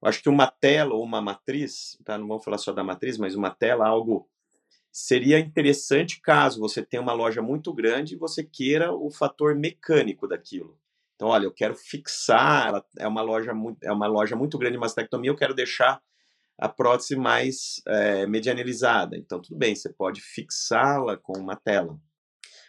Eu 0.00 0.08
acho 0.08 0.22
que 0.22 0.28
uma 0.28 0.46
tela 0.46 0.94
ou 0.94 1.02
uma 1.02 1.20
matriz, 1.20 1.98
tá? 2.04 2.16
não 2.16 2.28
vamos 2.28 2.44
falar 2.44 2.58
só 2.58 2.72
da 2.72 2.84
matriz, 2.84 3.18
mas 3.18 3.34
uma 3.34 3.50
tela, 3.50 3.84
algo 3.84 4.30
seria 4.92 5.40
interessante 5.40 6.20
caso 6.20 6.60
você 6.60 6.84
tenha 6.84 7.02
uma 7.02 7.12
loja 7.12 7.42
muito 7.42 7.74
grande 7.74 8.14
e 8.14 8.18
você 8.18 8.44
queira 8.44 8.92
o 8.92 9.10
fator 9.10 9.56
mecânico 9.56 10.28
daquilo. 10.28 10.78
Então, 11.16 11.26
olha, 11.30 11.46
eu 11.46 11.52
quero 11.52 11.74
fixar, 11.74 12.80
é 12.96 13.08
uma 13.08 13.22
loja 13.22 13.52
muito, 13.52 13.82
é 13.82 13.90
uma 13.90 14.06
loja 14.06 14.36
muito 14.36 14.56
grande 14.56 14.74
de 14.74 14.80
mastectomia, 14.80 15.32
eu 15.32 15.36
quero 15.36 15.52
deixar 15.52 16.00
a 16.58 16.68
prótese 16.68 17.16
mais 17.16 17.80
é. 17.86 18.26
Então, 19.16 19.40
tudo 19.40 19.56
bem, 19.56 19.74
você 19.74 19.92
pode 19.92 20.20
fixá-la 20.20 21.16
com 21.16 21.38
uma 21.38 21.56
tela. 21.56 21.98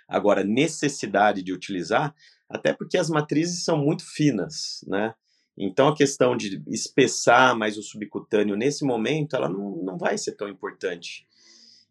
Agora, 0.07 0.43
necessidade 0.43 1.41
de 1.41 1.53
utilizar, 1.53 2.13
até 2.49 2.73
porque 2.73 2.97
as 2.97 3.09
matrizes 3.09 3.63
são 3.63 3.77
muito 3.77 4.03
finas, 4.05 4.83
né? 4.87 5.13
Então, 5.57 5.87
a 5.87 5.95
questão 5.95 6.35
de 6.35 6.61
espessar 6.67 7.57
mais 7.57 7.77
o 7.77 7.81
subcutâneo 7.81 8.57
nesse 8.57 8.83
momento, 8.83 9.35
ela 9.35 9.47
não, 9.47 9.77
não 9.77 9.97
vai 9.97 10.17
ser 10.17 10.33
tão 10.33 10.49
importante. 10.49 11.25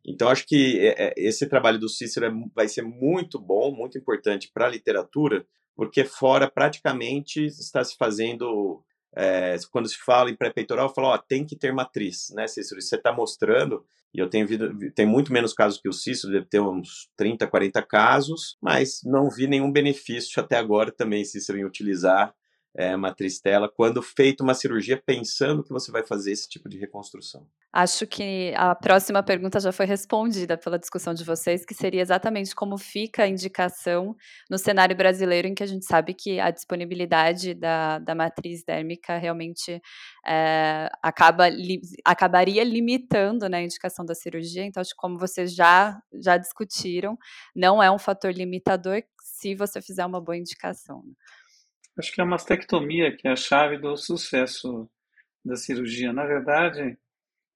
Então, 0.07 0.29
acho 0.29 0.47
que 0.47 0.79
é, 0.81 1.07
é, 1.07 1.15
esse 1.17 1.47
trabalho 1.47 1.79
do 1.79 1.89
Cícero 1.89 2.27
é, 2.27 2.33
vai 2.55 2.69
ser 2.69 2.83
muito 2.83 3.39
bom, 3.39 3.75
muito 3.75 3.97
importante 3.97 4.51
para 4.53 4.67
a 4.67 4.71
literatura, 4.71 5.47
porque 5.75 6.05
fora 6.05 6.49
praticamente 6.51 7.47
está 7.47 7.83
se 7.83 7.97
fazendo. 7.97 8.83
É, 9.17 9.57
quando 9.71 9.89
se 9.89 9.97
fala 9.97 10.31
em 10.31 10.37
pré-peitoral, 10.37 10.93
fala, 10.93 11.09
ó, 11.09 11.19
tem 11.19 11.45
que 11.45 11.57
ter 11.57 11.73
matriz, 11.73 12.33
né, 12.35 12.47
Cícero? 12.47 12.81
Você 12.81 12.97
está 12.97 13.13
mostrando, 13.13 13.85
e 14.13 14.19
eu 14.19 14.29
tenho, 14.29 14.47
visto, 14.47 14.69
tem 14.95 15.07
muito 15.07 15.33
menos 15.33 15.53
casos 15.53 15.81
que 15.81 15.89
o 15.89 15.93
Cícero, 15.93 16.33
deve 16.33 16.47
ter 16.47 16.61
uns 16.61 17.09
30, 17.17 17.47
40 17.47 17.83
casos, 17.83 18.57
mas 18.61 19.01
não 19.05 19.31
vi 19.31 19.47
nenhum 19.47 19.71
benefício 19.71 20.43
até 20.43 20.57
agora 20.57 20.91
também, 20.91 21.25
Cícero, 21.25 21.59
em 21.59 21.65
utilizar 21.65 22.35
é, 22.77 22.97
matriz 22.97 23.41
tela 23.41 23.69
quando 23.69 24.03
feito 24.03 24.43
uma 24.43 24.55
cirurgia 24.55 25.01
pensando 25.05 25.63
que 25.63 25.73
você 25.73 25.93
vai 25.93 26.05
fazer 26.05 26.33
esse 26.33 26.49
tipo 26.49 26.69
de 26.69 26.79
reconstrução? 26.79 27.47
Acho 27.73 28.07
que 28.07 28.55
a 28.57 28.73
próxima 28.73 29.21
pergunta 29.21 29.59
já 29.59 29.73
foi 29.73 29.85
respondida 29.85 30.57
pela 30.57 30.79
discussão 30.79 31.13
de 31.13 31.25
vocês, 31.25 31.65
que 31.65 31.75
seria 31.75 32.01
exatamente 32.01 32.55
como 32.55 32.79
fica 32.79 33.25
a 33.25 33.29
indicação 33.29 34.15
no 34.49 34.57
cenário 34.57 34.97
brasileiro, 34.97 35.49
em 35.49 35.55
que 35.55 35.63
a 35.63 35.67
gente 35.67 35.85
sabe 35.85 36.15
que 36.15 36.39
a 36.39 36.53
disponibilidade 36.53 37.53
da, 37.53 37.99
da 37.99 38.15
matriz 38.15 38.63
dérmica 38.65 39.19
realmente 39.19 39.83
é, 40.25 40.89
acaba, 41.03 41.49
li, 41.49 41.81
acabaria 42.05 42.63
limitando 42.63 43.49
né, 43.49 43.59
a 43.59 43.63
indicação 43.63 44.05
da 44.05 44.15
cirurgia. 44.15 44.65
Então, 44.65 44.81
acho 44.81 44.91
que 44.91 44.97
como 44.97 45.19
vocês 45.19 45.53
já, 45.53 46.01
já 46.23 46.37
discutiram, 46.37 47.19
não 47.57 47.83
é 47.83 47.91
um 47.91 47.99
fator 47.99 48.33
limitador 48.33 49.03
se 49.21 49.55
você 49.57 49.83
fizer 49.83 50.07
uma 50.07 50.21
boa 50.21 50.37
indicação. 50.37 51.03
Acho 51.99 52.13
que 52.13 52.21
é 52.21 52.25
a 52.25 52.27
mastectomia 52.27 53.17
que 53.17 53.29
é 53.29 53.33
a 53.33 53.37
chave 53.37 53.79
do 53.79 53.97
sucesso 53.97 54.89
da 55.45 55.57
cirurgia. 55.57 56.13
Na 56.13 56.25
verdade, 56.25 56.99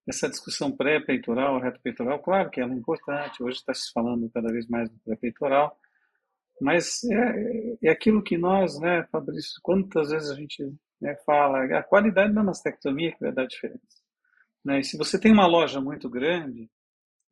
essa 0.07 0.29
discussão 0.29 0.71
pré-peitoral, 0.71 1.59
reto-peitoral, 1.59 2.19
claro 2.19 2.49
que 2.49 2.61
ela 2.61 2.73
é 2.73 2.75
importante, 2.75 3.43
hoje 3.43 3.57
está 3.57 3.73
se 3.73 3.91
falando 3.91 4.29
cada 4.29 4.51
vez 4.51 4.67
mais 4.67 4.89
do 4.89 4.97
pré-peitoral, 4.99 5.77
mas 6.61 7.03
é, 7.05 7.77
é 7.83 7.89
aquilo 7.89 8.23
que 8.23 8.37
nós, 8.37 8.79
né, 8.79 9.05
Fabrício, 9.11 9.59
quantas 9.61 10.09
vezes 10.09 10.29
a 10.29 10.35
gente 10.35 10.63
né, 10.99 11.15
fala, 11.25 11.63
a 11.63 11.83
qualidade 11.83 12.33
da 12.33 12.43
mastectomia 12.43 13.11
que 13.11 13.19
vai 13.19 13.31
dar 13.31 13.45
diferença. 13.45 13.99
Né? 14.63 14.79
E 14.79 14.83
se 14.83 14.97
você 14.97 15.19
tem 15.19 15.31
uma 15.31 15.47
loja 15.47 15.79
muito 15.79 16.09
grande, 16.09 16.69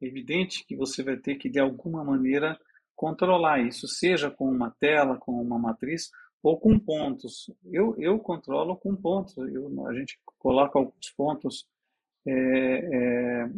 é 0.02 0.06
evidente 0.06 0.66
que 0.66 0.76
você 0.76 1.04
vai 1.04 1.18
ter 1.18 1.36
que, 1.36 1.50
de 1.50 1.60
alguma 1.60 2.04
maneira, 2.04 2.58
controlar 2.96 3.60
isso, 3.60 3.88
seja 3.88 4.32
com 4.32 4.50
uma 4.50 4.72
tela, 4.80 5.18
com 5.18 5.34
uma 5.34 5.60
matriz, 5.60 6.10
ou 6.42 6.60
com 6.60 6.78
pontos. 6.80 7.52
Eu, 7.66 7.96
eu 7.98 8.20
controlo 8.20 8.76
com 8.76 8.96
pontos. 8.96 9.38
Eu, 9.38 9.88
a 9.88 9.94
gente 9.94 10.20
coloca 10.38 10.78
alguns 10.78 11.10
pontos 11.16 11.68
é, 12.26 12.34
é, 12.34 13.50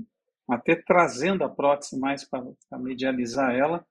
até 0.47 0.75
trazendo 0.75 1.43
a 1.43 1.49
prótese 1.49 1.99
mais 1.99 2.23
para 2.23 2.43
medializar 2.79 3.53
ela, 3.53 3.85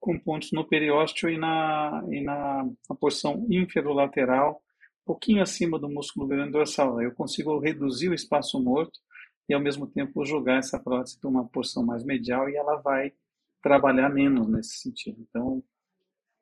com 0.00 0.18
pontos 0.18 0.50
no 0.52 0.66
periósteo 0.66 1.30
e 1.30 1.38
na, 1.38 2.04
e 2.10 2.20
na, 2.20 2.64
na 2.88 2.96
porção 2.96 3.46
inferolateral, 3.48 4.60
um 5.02 5.04
pouquinho 5.04 5.42
acima 5.42 5.78
do 5.78 5.88
músculo 5.88 6.26
grande 6.26 6.52
dorsal. 6.52 7.00
Eu 7.00 7.12
consigo 7.12 7.58
reduzir 7.58 8.08
o 8.08 8.14
espaço 8.14 8.60
morto 8.60 8.98
e, 9.48 9.54
ao 9.54 9.60
mesmo 9.60 9.86
tempo, 9.86 10.24
jogar 10.24 10.58
essa 10.58 10.78
prótese 10.78 11.18
para 11.20 11.30
uma 11.30 11.46
porção 11.46 11.84
mais 11.84 12.04
medial 12.04 12.48
e 12.48 12.56
ela 12.56 12.76
vai 12.76 13.12
trabalhar 13.62 14.08
menos 14.08 14.48
nesse 14.48 14.78
sentido. 14.78 15.24
Então, 15.28 15.62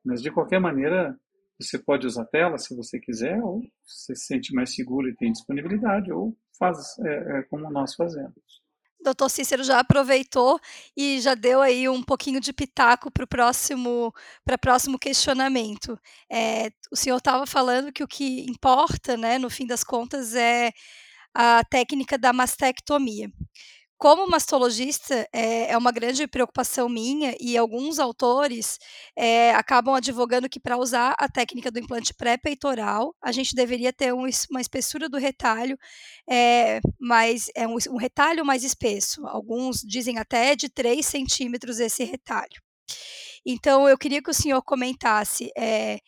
mas 0.03 0.21
de 0.21 0.31
qualquer 0.31 0.59
maneira, 0.59 1.15
você 1.61 1.79
pode 1.79 2.07
usar 2.07 2.25
tela 2.25 2.57
se 2.57 2.75
você 2.75 2.99
quiser, 2.99 3.41
ou 3.41 3.61
se 3.85 4.15
se 4.15 4.25
sente 4.25 4.53
mais 4.53 4.73
seguro 4.73 5.07
e 5.07 5.15
tem 5.15 5.31
disponibilidade, 5.31 6.11
ou 6.11 6.35
faz 6.57 6.97
é, 6.99 7.39
é, 7.39 7.43
como 7.43 7.69
nós 7.71 7.95
fazemos. 7.95 8.61
Doutor 9.03 9.29
Cícero 9.29 9.63
já 9.63 9.79
aproveitou 9.79 10.59
e 10.95 11.19
já 11.19 11.33
deu 11.33 11.59
aí 11.59 11.89
um 11.89 12.03
pouquinho 12.03 12.39
de 12.39 12.53
pitaco 12.53 13.09
para 13.09 13.23
o 13.23 13.27
próximo, 13.27 14.13
próximo 14.61 14.99
questionamento. 14.99 15.99
É, 16.31 16.69
o 16.91 16.95
senhor 16.95 17.17
estava 17.17 17.47
falando 17.47 17.91
que 17.91 18.03
o 18.03 18.07
que 18.07 18.45
importa, 18.47 19.17
né, 19.17 19.39
no 19.39 19.49
fim 19.49 19.65
das 19.65 19.83
contas, 19.83 20.35
é 20.35 20.71
a 21.33 21.63
técnica 21.63 22.17
da 22.17 22.31
mastectomia. 22.31 23.31
Como 24.01 24.27
mastologista, 24.27 25.29
é, 25.31 25.73
é 25.73 25.77
uma 25.77 25.91
grande 25.91 26.25
preocupação 26.25 26.89
minha 26.89 27.35
e 27.39 27.55
alguns 27.55 27.99
autores 27.99 28.79
é, 29.15 29.51
acabam 29.53 29.93
advogando 29.93 30.49
que 30.49 30.59
para 30.59 30.75
usar 30.75 31.13
a 31.19 31.29
técnica 31.29 31.69
do 31.69 31.77
implante 31.77 32.11
pré-peitoral, 32.11 33.15
a 33.21 33.31
gente 33.31 33.53
deveria 33.53 33.93
ter 33.93 34.11
um, 34.11 34.27
uma 34.49 34.59
espessura 34.59 35.07
do 35.07 35.19
retalho, 35.19 35.77
é, 36.27 36.79
mais, 36.99 37.51
é 37.55 37.67
um, 37.67 37.75
um 37.91 37.97
retalho 37.97 38.43
mais 38.43 38.63
espesso. 38.63 39.23
Alguns 39.27 39.81
dizem 39.81 40.17
até 40.17 40.55
de 40.55 40.67
3 40.67 41.05
centímetros 41.05 41.79
esse 41.79 42.03
retalho. 42.03 42.59
Então, 43.45 43.87
eu 43.87 43.99
queria 43.99 44.19
que 44.23 44.31
o 44.31 44.33
senhor 44.33 44.63
comentasse 44.63 45.51
é, 45.55 45.99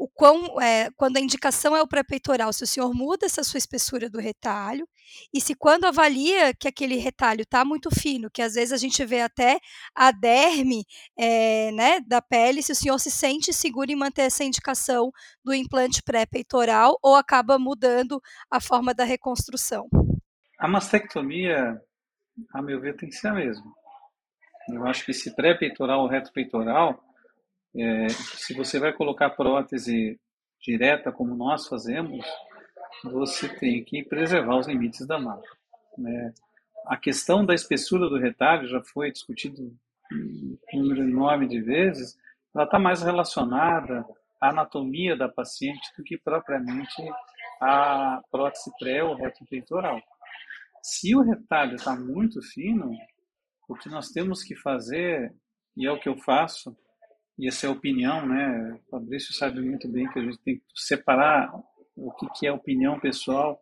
o 0.00 0.08
quão, 0.08 0.58
é, 0.62 0.90
quando 0.96 1.18
a 1.18 1.20
indicação 1.20 1.76
é 1.76 1.82
o 1.82 1.86
pré-peitoral, 1.86 2.54
se 2.54 2.64
o 2.64 2.66
senhor 2.66 2.94
muda 2.94 3.26
essa 3.26 3.44
sua 3.44 3.58
espessura 3.58 4.08
do 4.08 4.18
retalho, 4.18 4.88
e 5.30 5.42
se 5.42 5.54
quando 5.54 5.84
avalia 5.84 6.54
que 6.54 6.66
aquele 6.66 6.96
retalho 6.96 7.42
está 7.42 7.66
muito 7.66 7.90
fino, 7.94 8.30
que 8.30 8.40
às 8.40 8.54
vezes 8.54 8.72
a 8.72 8.78
gente 8.78 9.04
vê 9.04 9.20
até 9.20 9.60
a 9.94 10.10
derme 10.10 10.86
é, 11.18 11.70
né, 11.72 12.00
da 12.00 12.22
pele, 12.22 12.62
se 12.62 12.72
o 12.72 12.74
senhor 12.74 12.98
se 12.98 13.10
sente 13.10 13.52
seguro 13.52 13.92
em 13.92 13.94
manter 13.94 14.22
essa 14.22 14.42
indicação 14.42 15.12
do 15.44 15.52
implante 15.52 16.02
pré-peitoral 16.02 16.98
ou 17.02 17.14
acaba 17.14 17.58
mudando 17.58 18.22
a 18.50 18.58
forma 18.58 18.94
da 18.94 19.04
reconstrução. 19.04 19.86
A 20.58 20.66
mastectomia, 20.66 21.78
a 22.54 22.62
meu 22.62 22.80
ver, 22.80 22.96
tem 22.96 23.10
que 23.10 23.16
ser 23.16 23.28
a 23.28 23.34
mesma. 23.34 23.70
Eu 24.70 24.86
acho 24.86 25.04
que 25.04 25.10
esse 25.10 25.36
pré-peitoral 25.36 26.00
ou 26.00 26.08
reto-peitoral, 26.08 27.04
é, 27.76 28.08
se 28.08 28.54
você 28.54 28.78
vai 28.78 28.92
colocar 28.92 29.30
prótese 29.30 30.18
direta, 30.60 31.12
como 31.12 31.34
nós 31.34 31.66
fazemos, 31.66 32.24
você 33.04 33.48
tem 33.48 33.82
que 33.84 34.02
preservar 34.02 34.58
os 34.58 34.66
limites 34.66 35.06
da 35.06 35.18
massa. 35.18 35.46
Né? 35.96 36.34
A 36.86 36.96
questão 36.96 37.44
da 37.44 37.54
espessura 37.54 38.08
do 38.08 38.18
retalho 38.18 38.68
já 38.68 38.82
foi 38.82 39.10
discutido 39.10 39.72
um 40.12 40.82
número 40.82 41.02
enorme 41.02 41.46
de 41.46 41.60
vezes, 41.60 42.18
ela 42.54 42.64
está 42.64 42.78
mais 42.78 43.02
relacionada 43.02 44.04
à 44.40 44.48
anatomia 44.48 45.16
da 45.16 45.28
paciente 45.28 45.88
do 45.96 46.02
que 46.02 46.18
propriamente 46.18 47.02
à 47.60 48.20
prótese 48.30 48.70
pré 48.78 49.04
ou 49.04 49.14
reto 49.14 49.44
peitoral. 49.46 50.00
Se 50.82 51.14
o 51.14 51.20
retalho 51.20 51.76
está 51.76 51.94
muito 51.94 52.42
fino, 52.42 52.90
o 53.68 53.74
que 53.74 53.88
nós 53.88 54.08
temos 54.08 54.42
que 54.42 54.56
fazer, 54.56 55.32
e 55.76 55.86
é 55.86 55.92
o 55.92 56.00
que 56.00 56.08
eu 56.08 56.16
faço, 56.16 56.76
e 57.40 57.48
essa 57.48 57.66
é 57.66 57.70
a 57.70 57.72
opinião, 57.72 58.26
né? 58.26 58.78
O 58.86 58.90
Fabrício 58.90 59.32
sabe 59.32 59.62
muito 59.62 59.88
bem 59.88 60.06
que 60.10 60.18
a 60.18 60.22
gente 60.22 60.38
tem 60.40 60.56
que 60.56 60.64
separar 60.74 61.50
o 61.96 62.12
que, 62.12 62.28
que 62.34 62.46
é 62.46 62.52
opinião 62.52 63.00
pessoal 63.00 63.58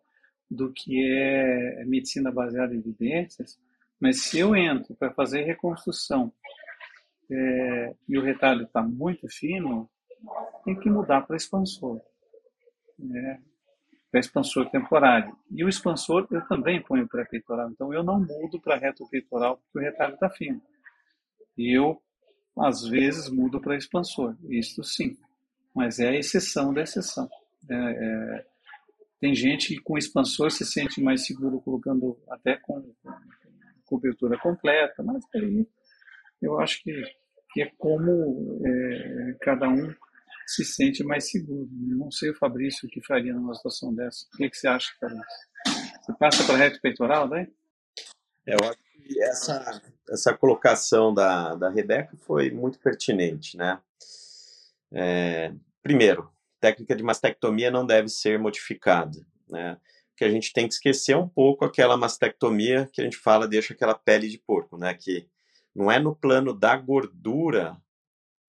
do 0.51 0.73
que 0.73 1.01
é 1.01 1.85
medicina 1.85 2.29
baseada 2.29 2.75
em 2.75 2.79
evidências. 2.79 3.57
Mas 3.97 4.23
se 4.23 4.37
eu 4.37 4.53
entro 4.53 4.93
para 4.95 5.13
fazer 5.13 5.43
reconstrução 5.43 6.29
é, 7.31 7.95
e 8.09 8.17
o 8.17 8.21
retalho 8.21 8.63
está 8.63 8.83
muito 8.83 9.29
fino, 9.29 9.89
tem 10.65 10.77
que 10.77 10.89
mudar 10.89 11.21
para 11.21 11.37
expansor. 11.37 12.01
Né? 12.97 13.41
Para 14.11 14.19
expansor 14.19 14.69
temporário. 14.69 15.33
E 15.49 15.63
o 15.63 15.69
expansor 15.69 16.27
eu 16.31 16.45
também 16.47 16.81
ponho 16.81 17.07
para 17.07 17.23
peitoral. 17.23 17.69
Então 17.69 17.93
eu 17.93 18.03
não 18.03 18.19
mudo 18.19 18.59
para 18.59 18.75
reto 18.75 19.07
peitoral 19.07 19.55
porque 19.55 19.79
o 19.79 19.89
retalho 19.89 20.15
está 20.15 20.29
fino. 20.29 20.61
E 21.57 21.77
eu, 21.77 22.01
às 22.61 22.83
vezes, 22.87 23.29
mudo 23.29 23.59
para 23.59 23.77
expansor. 23.77 24.35
Isso 24.49 24.83
sim. 24.83 25.17
Mas 25.73 25.99
é 25.99 26.09
a 26.09 26.15
exceção 26.15 26.73
da 26.73 26.81
exceção. 26.81 27.29
É, 27.69 27.75
é, 27.75 28.45
tem 29.19 29.35
gente 29.35 29.75
que 29.75 29.81
com 29.81 29.97
expansor 29.97 30.51
se 30.51 30.65
sente 30.65 31.01
mais 31.01 31.25
seguro 31.25 31.61
colocando 31.61 32.17
até 32.29 32.57
com, 32.57 32.81
com 33.03 33.13
cobertura 33.85 34.37
completa, 34.37 35.03
mas 35.03 35.23
aí 35.35 35.67
eu 36.41 36.59
acho 36.59 36.81
que, 36.83 37.03
que 37.51 37.61
é 37.61 37.71
como 37.77 38.61
é, 38.65 39.35
cada 39.41 39.67
um 39.67 39.93
se 40.47 40.63
sente 40.63 41.03
mais 41.03 41.29
seguro. 41.29 41.69
Eu 41.89 41.97
não 41.97 42.11
sei 42.11 42.31
o 42.31 42.37
Fabrício 42.37 42.87
o 42.87 42.91
que 42.91 43.05
faria 43.05 43.33
numa 43.33 43.53
situação 43.53 43.93
dessa. 43.93 44.25
O 44.33 44.37
que, 44.37 44.49
que 44.49 44.57
você 44.57 44.67
acha, 44.67 44.91
Fabrício? 44.99 45.25
Você 46.01 46.13
passa 46.17 46.43
para 46.45 46.57
reto 46.57 46.81
peitoral, 46.81 47.29
né? 47.29 47.47
É, 48.47 48.53
eu 48.53 48.69
acho 48.69 48.79
que 48.79 49.21
essa, 49.21 49.81
essa 50.11 50.33
colocação 50.33 51.13
da, 51.13 51.55
da 51.55 51.69
Rebeca 51.69 52.15
foi 52.17 52.51
muito 52.51 52.79
pertinente, 52.79 53.57
né? 53.57 53.79
É, 54.91 55.53
primeiro, 55.81 56.29
técnica 56.59 56.95
de 56.95 57.03
mastectomia 57.03 57.71
não 57.71 57.85
deve 57.85 58.09
ser 58.09 58.39
modificada, 58.39 59.25
né? 59.47 59.77
Que 60.15 60.25
a 60.25 60.29
gente 60.29 60.51
tem 60.51 60.67
que 60.67 60.73
esquecer 60.73 61.15
um 61.15 61.27
pouco 61.27 61.63
aquela 61.63 61.95
mastectomia 61.95 62.89
que 62.91 63.01
a 63.01 63.03
gente 63.03 63.17
fala 63.17 63.47
deixa 63.47 63.73
aquela 63.73 63.95
pele 63.95 64.27
de 64.27 64.37
porco, 64.37 64.77
né? 64.77 64.93
Que 64.93 65.27
não 65.75 65.91
é 65.91 65.99
no 65.99 66.15
plano 66.15 66.53
da 66.53 66.75
gordura 66.75 67.77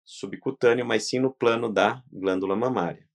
subcutâneo, 0.06 0.86
mas 0.86 1.10
sim 1.10 1.20
no 1.20 1.34
plano 1.34 1.72
da 1.72 2.02
glândula 2.12 2.56
mamária. 2.56 3.06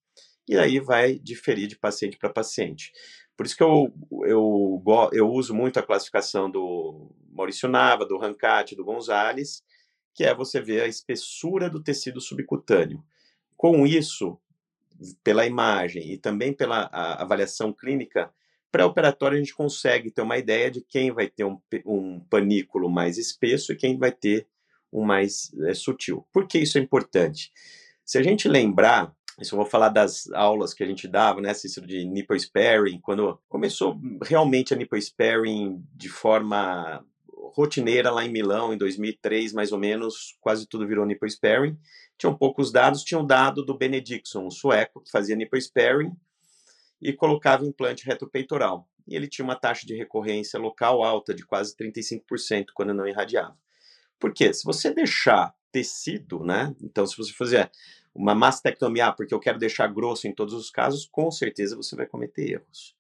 E 0.47 0.59
aí 0.59 0.81
vai 0.81 1.19
diferir 1.19 1.69
de 1.69 1.79
paciente 1.79 2.19
para 2.19 2.29
paciente. 2.29 2.93
Por 3.37 3.47
isso 3.47 3.57
que 3.57 3.63
eu, 3.63 3.93
eu, 4.25 4.83
eu 5.13 5.31
uso 5.31 5.55
muito 5.55 5.79
a 5.79 5.83
classificação 5.83 6.51
do 6.51 7.11
Maurício 7.33 7.69
Nava, 7.69 8.07
do 8.07 8.19
Rancati, 8.19 8.77
do 8.77 8.85
Gonzalez, 8.85 9.63
que 10.15 10.25
é 10.25 10.35
você 10.35 10.61
ver 10.61 10.83
a 10.83 10.87
espessura 10.87 11.71
do 11.71 11.83
tecido 11.83 12.21
subcutâneo. 12.21 13.03
Com 13.57 13.87
isso, 13.87 14.39
pela 15.25 15.47
imagem 15.47 16.13
e 16.13 16.19
também 16.19 16.53
pela 16.53 16.89
avaliação 16.93 17.73
clínica, 17.73 18.33
pré-operatório 18.71 19.37
a 19.37 19.39
gente 19.39 19.55
consegue 19.55 20.11
ter 20.11 20.23
uma 20.23 20.39
ideia 20.39 20.71
de 20.71 20.81
quem 20.81 21.11
vai 21.11 21.29
ter 21.29 21.45
um, 21.45 21.59
um 21.85 22.21
panículo 22.21 22.91
mais 22.91 23.19
espesso 23.19 23.73
e 23.73 23.77
quem 23.77 23.99
vai 23.99 24.13
ter 24.13 24.47
um 24.93 25.05
mais 25.05 25.53
é, 25.65 25.75
sutil. 25.75 26.27
Por 26.33 26.47
que 26.47 26.59
isso 26.59 26.79
é 26.79 26.81
importante? 26.81 27.51
Se 28.05 28.19
a 28.19 28.23
gente 28.23 28.49
lembrar, 28.49 29.15
isso 29.41 29.55
eu 29.55 29.59
vou 29.59 29.67
falar 29.67 29.89
das 29.89 30.31
aulas 30.33 30.75
que 30.75 30.83
a 30.83 30.87
gente 30.87 31.09
dava, 31.09 31.41
né, 31.41 31.55
Cícero, 31.55 31.87
de 31.87 32.05
nipple 32.05 32.39
sparing, 32.39 33.01
quando 33.01 33.39
começou 33.49 33.99
realmente 34.23 34.75
a 34.75 34.77
nipple 34.77 35.01
sparing 35.01 35.83
de 35.95 36.09
forma 36.09 37.05
rotineira 37.55 38.11
lá 38.11 38.25
em 38.25 38.31
Milão, 38.31 38.73
em 38.73 38.79
2003, 38.79 39.53
mais 39.53 39.73
ou 39.73 39.79
menos, 39.79 40.37
quase 40.41 40.67
tudo 40.67 40.87
virou 40.87 41.07
nipple 41.07 41.31
sparing. 41.31 41.79
Tinham 42.19 42.37
poucos 42.37 42.73
dados, 42.73 43.03
tinha 43.03 43.19
um 43.19 43.27
dado 43.27 43.65
do 43.65 43.77
Benedikson, 43.77 44.47
um 44.47 44.51
sueco, 44.51 45.01
que 45.01 45.11
fazia 45.11 45.37
nipple 45.37 45.61
sparing 45.61 46.13
e 47.01 47.13
colocava 47.13 47.67
implante 47.67 48.07
retropeitoral. 48.07 48.89
E 49.07 49.17
ele 49.17 49.27
tinha 49.27 49.45
uma 49.45 49.57
taxa 49.57 49.87
de 49.87 49.95
recorrência 49.97 50.59
local 50.59 51.03
alta, 51.03 51.35
de 51.35 51.45
quase 51.45 51.77
35%, 51.77 52.67
quando 52.75 52.95
não 52.95 53.07
irradiava. 53.07 53.57
Por 54.19 54.33
quê? 54.33 54.53
Se 54.55 54.65
você 54.65 54.95
deixar 54.95 55.53
tecido, 55.73 56.45
né? 56.45 56.75
Então, 56.81 57.05
se 57.07 57.17
você 57.17 57.33
fizer 57.33 57.71
uma 58.15 58.35
mastectomia, 58.35 59.13
porque 59.13 59.35
eu 59.35 59.41
quero 59.41 59.59
deixar 59.59 59.89
grosso 59.89 60.29
em 60.29 60.35
todos 60.35 60.55
os 60.55 60.71
casos, 60.71 61.07
com 61.11 61.31
certeza 61.31 61.75
você 61.75 61.97
vai 61.97 62.07
cometer 62.07 62.53
erros. 62.53 62.95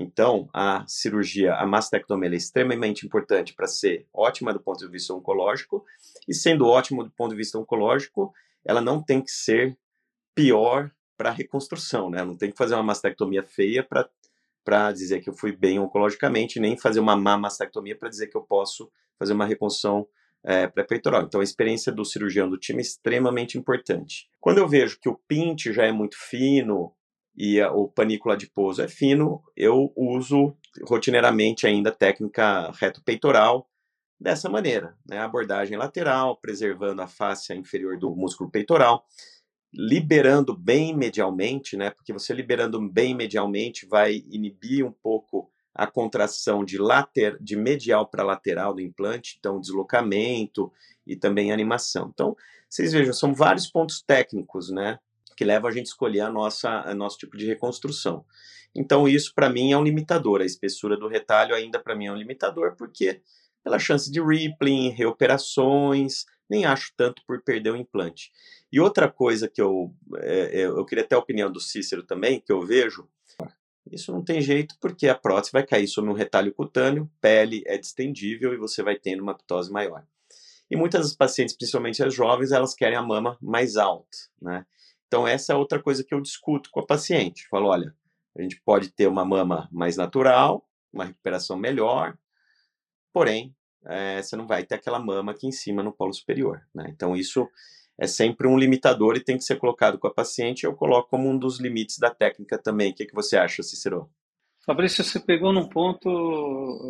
Então, 0.00 0.48
a 0.54 0.84
cirurgia, 0.86 1.54
a 1.54 1.66
mastectomia 1.66 2.30
é 2.30 2.36
extremamente 2.36 3.04
importante 3.04 3.52
para 3.52 3.66
ser 3.66 4.06
ótima 4.14 4.52
do 4.52 4.60
ponto 4.60 4.78
de 4.78 4.88
vista 4.88 5.12
oncológico, 5.12 5.84
e 6.28 6.32
sendo 6.32 6.68
ótima 6.68 7.02
do 7.02 7.10
ponto 7.10 7.30
de 7.32 7.36
vista 7.36 7.58
oncológico, 7.58 8.32
ela 8.64 8.80
não 8.80 9.02
tem 9.02 9.20
que 9.20 9.30
ser 9.30 9.76
pior 10.36 10.88
para 11.16 11.32
reconstrução, 11.32 12.08
né? 12.08 12.24
Não 12.24 12.36
tem 12.36 12.52
que 12.52 12.56
fazer 12.56 12.74
uma 12.74 12.82
mastectomia 12.84 13.42
feia 13.42 13.84
para 14.64 14.92
dizer 14.92 15.20
que 15.20 15.28
eu 15.28 15.34
fui 15.34 15.50
bem 15.50 15.80
oncologicamente, 15.80 16.60
nem 16.60 16.76
fazer 16.76 17.00
uma 17.00 17.16
má 17.16 17.36
mastectomia 17.36 17.98
para 17.98 18.08
dizer 18.08 18.28
que 18.28 18.36
eu 18.36 18.42
posso 18.42 18.88
fazer 19.18 19.32
uma 19.32 19.46
reconstrução 19.46 20.06
é, 20.44 20.68
pré-peitoral. 20.68 21.22
Então, 21.22 21.40
a 21.40 21.44
experiência 21.44 21.90
do 21.90 22.04
cirurgião 22.04 22.48
do 22.48 22.56
time 22.56 22.78
é 22.78 22.82
extremamente 22.82 23.58
importante. 23.58 24.30
Quando 24.38 24.58
eu 24.58 24.68
vejo 24.68 25.00
que 25.00 25.08
o 25.08 25.18
pinte 25.26 25.72
já 25.72 25.84
é 25.84 25.90
muito 25.90 26.16
fino 26.16 26.94
e 27.38 27.60
a, 27.60 27.70
o 27.70 27.86
panículo 27.86 28.34
adiposo 28.34 28.82
é 28.82 28.88
fino, 28.88 29.40
eu 29.56 29.92
uso 29.94 30.56
rotineiramente 30.82 31.68
ainda 31.68 31.90
a 31.90 31.94
técnica 31.94 32.72
reto-peitoral 32.72 33.70
dessa 34.20 34.48
maneira, 34.50 34.96
né? 35.08 35.20
abordagem 35.20 35.78
lateral, 35.78 36.36
preservando 36.36 37.00
a 37.00 37.06
face 37.06 37.54
inferior 37.54 37.96
do 37.96 38.10
músculo 38.10 38.50
peitoral, 38.50 39.06
liberando 39.72 40.56
bem 40.56 40.96
medialmente, 40.96 41.76
né? 41.76 41.90
Porque 41.90 42.12
você 42.12 42.34
liberando 42.34 42.80
bem 42.90 43.14
medialmente 43.14 43.86
vai 43.86 44.24
inibir 44.28 44.84
um 44.84 44.90
pouco 44.90 45.48
a 45.72 45.86
contração 45.86 46.64
de, 46.64 46.76
later, 46.76 47.40
de 47.40 47.54
medial 47.54 48.08
para 48.08 48.24
lateral 48.24 48.74
do 48.74 48.80
implante, 48.80 49.36
então 49.38 49.60
deslocamento 49.60 50.72
e 51.06 51.14
também 51.14 51.52
animação. 51.52 52.10
Então, 52.12 52.36
vocês 52.68 52.92
vejam, 52.92 53.12
são 53.12 53.32
vários 53.32 53.68
pontos 53.68 54.02
técnicos, 54.02 54.70
né, 54.70 54.98
que 55.38 55.44
levam 55.44 55.70
a 55.70 55.72
gente 55.72 55.86
a 55.86 55.90
escolher 55.90 56.22
a 56.22 56.30
nossa, 56.32 56.68
a 56.80 56.92
nosso 56.92 57.16
tipo 57.16 57.36
de 57.36 57.46
reconstrução. 57.46 58.24
Então, 58.74 59.06
isso 59.06 59.32
para 59.32 59.48
mim 59.48 59.70
é 59.70 59.78
um 59.78 59.84
limitador. 59.84 60.40
A 60.40 60.44
espessura 60.44 60.96
do 60.96 61.06
retalho 61.06 61.54
ainda 61.54 61.78
para 61.78 61.94
mim 61.94 62.06
é 62.06 62.12
um 62.12 62.16
limitador, 62.16 62.74
porque 62.76 63.22
pela 63.62 63.78
chance 63.78 64.10
de 64.10 64.20
rippling, 64.20 64.90
reoperações, 64.90 66.24
nem 66.50 66.64
acho 66.64 66.92
tanto 66.96 67.22
por 67.24 67.40
perder 67.40 67.70
o 67.70 67.76
implante. 67.76 68.32
E 68.72 68.80
outra 68.80 69.08
coisa 69.08 69.48
que 69.48 69.62
eu, 69.62 69.94
é, 70.16 70.62
eu 70.62 70.84
queria 70.84 71.04
ter 71.04 71.14
a 71.14 71.20
opinião 71.20 71.52
do 71.52 71.60
Cícero 71.60 72.02
também, 72.02 72.40
que 72.40 72.50
eu 72.50 72.60
vejo, 72.60 73.08
isso 73.92 74.10
não 74.10 74.24
tem 74.24 74.40
jeito 74.40 74.74
porque 74.80 75.06
a 75.06 75.14
prótese 75.14 75.52
vai 75.52 75.64
cair 75.64 75.86
sobre 75.86 76.10
um 76.10 76.14
retalho 76.14 76.52
cutâneo, 76.52 77.08
pele 77.20 77.62
é 77.64 77.78
distendível 77.78 78.52
e 78.52 78.56
você 78.56 78.82
vai 78.82 78.96
tendo 78.96 79.22
uma 79.22 79.34
ptose 79.34 79.70
maior. 79.70 80.04
E 80.68 80.74
muitas 80.74 81.02
das 81.02 81.14
pacientes, 81.14 81.54
principalmente 81.54 82.02
as 82.02 82.12
jovens, 82.12 82.50
elas 82.50 82.74
querem 82.74 82.98
a 82.98 83.02
mama 83.02 83.38
mais 83.40 83.76
alta, 83.76 84.18
né? 84.42 84.66
Então 85.08 85.26
essa 85.26 85.52
é 85.52 85.56
outra 85.56 85.82
coisa 85.82 86.04
que 86.04 86.14
eu 86.14 86.20
discuto 86.20 86.70
com 86.70 86.80
a 86.80 86.86
paciente. 86.86 87.48
Falo, 87.48 87.68
olha, 87.68 87.94
a 88.36 88.42
gente 88.42 88.60
pode 88.64 88.90
ter 88.90 89.08
uma 89.08 89.24
mama 89.24 89.68
mais 89.72 89.96
natural, 89.96 90.64
uma 90.92 91.06
recuperação 91.06 91.56
melhor, 91.56 92.16
porém, 93.12 93.54
é, 93.86 94.22
você 94.22 94.36
não 94.36 94.46
vai 94.46 94.64
ter 94.64 94.76
aquela 94.76 94.98
mama 94.98 95.32
aqui 95.32 95.46
em 95.46 95.52
cima 95.52 95.82
no 95.82 95.92
polo 95.92 96.12
superior, 96.12 96.62
né? 96.74 96.86
Então 96.90 97.16
isso 97.16 97.48
é 97.98 98.06
sempre 98.06 98.46
um 98.46 98.56
limitador 98.56 99.16
e 99.16 99.24
tem 99.24 99.36
que 99.36 99.44
ser 99.44 99.56
colocado 99.56 99.98
com 99.98 100.06
a 100.06 100.14
paciente. 100.14 100.64
Eu 100.64 100.74
coloco 100.74 101.10
como 101.10 101.28
um 101.28 101.36
dos 101.36 101.58
limites 101.58 101.98
da 101.98 102.10
técnica 102.10 102.56
também. 102.56 102.92
O 102.92 102.94
que, 102.94 103.06
que 103.06 103.14
você 103.14 103.36
acha, 103.36 103.62
Cicero? 103.62 104.08
Fabrício, 104.64 105.02
você 105.02 105.18
pegou 105.18 105.52
num 105.52 105.68
ponto 105.68 106.08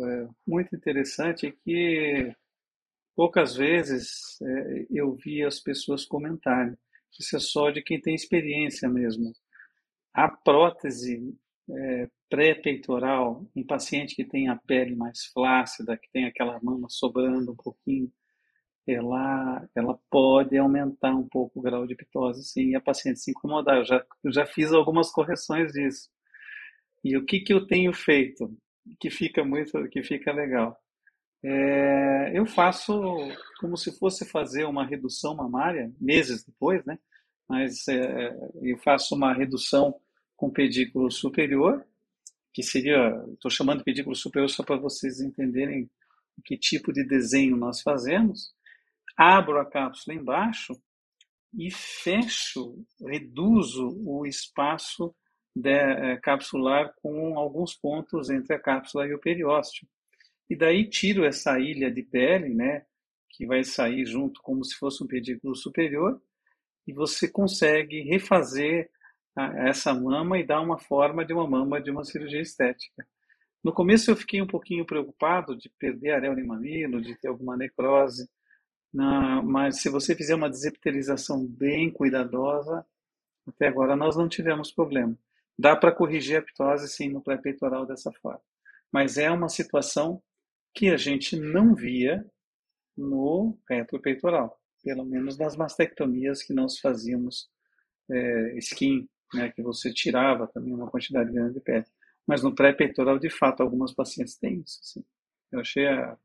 é, 0.05 0.27
muito 0.45 0.75
interessante 0.75 1.51
que 1.63 2.31
poucas 3.15 3.55
vezes 3.55 4.39
é, 4.41 4.85
eu 4.91 5.15
vi 5.15 5.43
as 5.43 5.59
pessoas 5.59 6.05
comentarem. 6.05 6.77
Isso 7.17 7.35
é 7.35 7.39
só 7.39 7.69
de 7.69 7.81
quem 7.81 7.99
tem 7.99 8.15
experiência 8.15 8.89
mesmo. 8.89 9.33
A 10.13 10.27
prótese 10.29 11.35
é, 11.69 12.09
pré-peitoral 12.29 13.45
em 13.55 13.65
paciente 13.65 14.15
que 14.15 14.25
tem 14.25 14.49
a 14.49 14.55
pele 14.55 14.95
mais 14.95 15.25
flácida, 15.27 15.97
que 15.97 16.09
tem 16.11 16.25
aquela 16.25 16.59
mama 16.61 16.87
sobrando 16.89 17.51
um 17.51 17.55
pouquinho, 17.55 18.11
ela, 18.87 19.67
ela 19.75 19.99
pode 20.09 20.57
aumentar 20.57 21.15
um 21.15 21.27
pouco 21.27 21.59
o 21.59 21.61
grau 21.61 21.85
de 21.85 21.95
ptose, 21.95 22.43
sim, 22.43 22.71
e 22.71 22.75
a 22.75 22.81
paciente 22.81 23.19
se 23.19 23.31
incomodar. 23.31 23.77
Eu 23.77 23.85
já, 23.85 24.05
eu 24.23 24.31
já 24.31 24.45
fiz 24.45 24.71
algumas 24.73 25.11
correções 25.11 25.71
disso. 25.71 26.09
E 27.03 27.15
o 27.17 27.25
que, 27.25 27.39
que 27.39 27.53
eu 27.53 27.65
tenho 27.67 27.93
feito? 27.93 28.51
Que 28.99 29.09
fica 29.09 29.43
muito, 29.43 29.87
que 29.89 30.03
fica 30.03 30.31
legal. 30.31 30.77
É, 31.43 32.31
eu 32.37 32.45
faço 32.45 33.01
como 33.59 33.77
se 33.77 33.97
fosse 33.97 34.25
fazer 34.25 34.65
uma 34.65 34.85
redução 34.85 35.35
mamária, 35.35 35.91
meses 35.99 36.43
depois, 36.43 36.83
né? 36.85 36.99
Mas 37.47 37.87
é, 37.87 38.37
eu 38.61 38.77
faço 38.77 39.15
uma 39.15 39.33
redução 39.33 39.95
com 40.35 40.49
pedículo 40.49 41.09
superior, 41.11 41.85
que 42.53 42.63
seria, 42.63 43.23
estou 43.33 43.49
chamando 43.49 43.79
de 43.79 43.85
pedículo 43.85 44.15
superior 44.15 44.49
só 44.49 44.63
para 44.63 44.77
vocês 44.77 45.19
entenderem 45.19 45.89
que 46.45 46.57
tipo 46.57 46.93
de 46.93 47.03
desenho 47.03 47.57
nós 47.57 47.81
fazemos 47.81 48.53
abro 49.19 49.59
a 49.59 49.65
cápsula 49.65 50.15
embaixo 50.15 50.81
e 51.53 51.69
fecho, 51.69 52.85
reduzo 53.05 54.01
o 54.05 54.25
espaço 54.25 55.13
de, 55.53 55.69
é, 55.69 56.15
capsular 56.17 56.93
com 57.01 57.37
alguns 57.37 57.75
pontos 57.75 58.29
entre 58.29 58.55
a 58.55 58.59
cápsula 58.59 59.05
e 59.05 59.13
o 59.13 59.19
periósteo. 59.19 59.85
E 60.49 60.55
daí 60.55 60.89
tiro 60.89 61.23
essa 61.23 61.59
ilha 61.59 61.91
de 61.91 62.01
pele, 62.01 62.53
né, 62.53 62.85
que 63.29 63.45
vai 63.45 63.63
sair 63.63 64.05
junto 64.05 64.41
como 64.41 64.63
se 64.63 64.75
fosse 64.75 65.03
um 65.03 65.07
pedículo 65.07 65.55
superior, 65.55 66.21
e 66.87 66.93
você 66.93 67.27
consegue 67.27 68.01
refazer 68.01 68.89
a, 69.35 69.69
essa 69.69 69.93
mama 69.93 70.39
e 70.39 70.45
dar 70.45 70.59
uma 70.61 70.77
forma 70.77 71.23
de 71.23 71.33
uma 71.33 71.47
mama 71.47 71.79
de 71.79 71.91
uma 71.91 72.03
cirurgia 72.03 72.41
estética. 72.41 73.05
No 73.63 73.71
começo 73.71 74.09
eu 74.09 74.15
fiquei 74.15 74.41
um 74.41 74.47
pouquinho 74.47 74.85
preocupado 74.85 75.55
de 75.55 75.69
perder 75.69 76.11
areola 76.11 76.39
em 76.39 76.47
mamilo, 76.47 77.01
de 77.01 77.15
ter 77.15 77.27
alguma 77.27 77.55
necrose, 77.55 78.27
na, 78.91 79.41
mas 79.43 79.81
se 79.81 79.89
você 79.89 80.15
fizer 80.15 80.33
uma 80.33 80.49
desepitelização 80.49 81.45
bem 81.45 81.91
cuidadosa, 81.91 82.85
até 83.47 83.67
agora 83.67 83.95
nós 83.95 84.15
não 84.15 84.27
tivemos 84.27 84.71
problema. 84.71 85.15
Dá 85.57 85.75
para 85.75 85.91
corrigir 85.91 86.37
a 86.37 86.41
ptose 86.41 86.87
sim 86.87 87.09
no 87.09 87.21
pré-peitoral 87.21 87.85
dessa 87.85 88.11
forma. 88.13 88.41
Mas 88.91 89.17
é 89.17 89.29
uma 89.29 89.49
situação 89.49 90.21
que 90.79 90.89
a 90.89 90.95
gente 90.95 91.35
não 91.35 91.75
via 91.75 92.25
no 92.97 93.59
retropeitoral, 93.69 94.57
pelo 94.81 95.03
menos 95.03 95.37
nas 95.37 95.57
mastectomias 95.57 96.41
que 96.41 96.53
nós 96.53 96.79
fazíamos 96.79 97.49
é, 98.09 98.57
skin, 98.59 99.05
né, 99.33 99.51
que 99.51 99.61
você 99.61 99.91
tirava 99.93 100.47
também 100.47 100.73
uma 100.73 100.89
quantidade 100.89 101.33
grande 101.33 101.55
de 101.55 101.59
pele. 101.59 101.85
Mas 102.25 102.41
no 102.41 102.55
pré-peitoral, 102.55 103.19
de 103.19 103.29
fato, 103.29 103.61
algumas 103.61 103.93
pacientes 103.93 104.37
têm 104.37 104.61
isso. 104.65 104.79
Assim. 104.81 105.03
Eu 105.51 105.59
achei 105.59 105.85
a, 105.85 106.17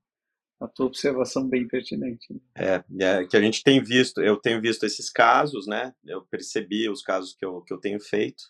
a 0.60 0.68
tua 0.68 0.86
observação 0.86 1.48
bem 1.48 1.66
pertinente. 1.66 2.32
Né? 2.32 2.40
É, 2.54 2.84
é, 3.00 3.26
que 3.26 3.36
a 3.36 3.40
gente 3.40 3.60
tem 3.60 3.82
visto, 3.82 4.22
eu 4.22 4.36
tenho 4.36 4.60
visto 4.60 4.86
esses 4.86 5.10
casos, 5.10 5.66
né? 5.66 5.92
Eu 6.04 6.22
percebi 6.26 6.88
os 6.88 7.02
casos 7.02 7.34
que 7.34 7.44
eu, 7.44 7.60
que 7.62 7.74
eu 7.74 7.80
tenho 7.80 7.98
feito. 7.98 8.44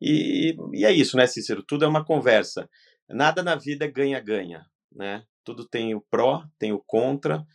E, 0.00 0.56
e 0.72 0.86
é 0.86 0.92
isso, 0.92 1.18
né, 1.18 1.26
Cícero? 1.26 1.62
Tudo 1.62 1.84
é 1.84 1.88
uma 1.88 2.02
conversa. 2.02 2.66
Nada 3.10 3.42
na 3.42 3.56
vida 3.56 3.86
ganha-ganha, 3.86 4.64
né? 4.94 5.24
Tudo 5.44 5.64
tem 5.64 5.94
o 5.94 6.00
pró, 6.00 6.44
tem 6.58 6.72
o 6.72 6.78
contra. 6.78 7.46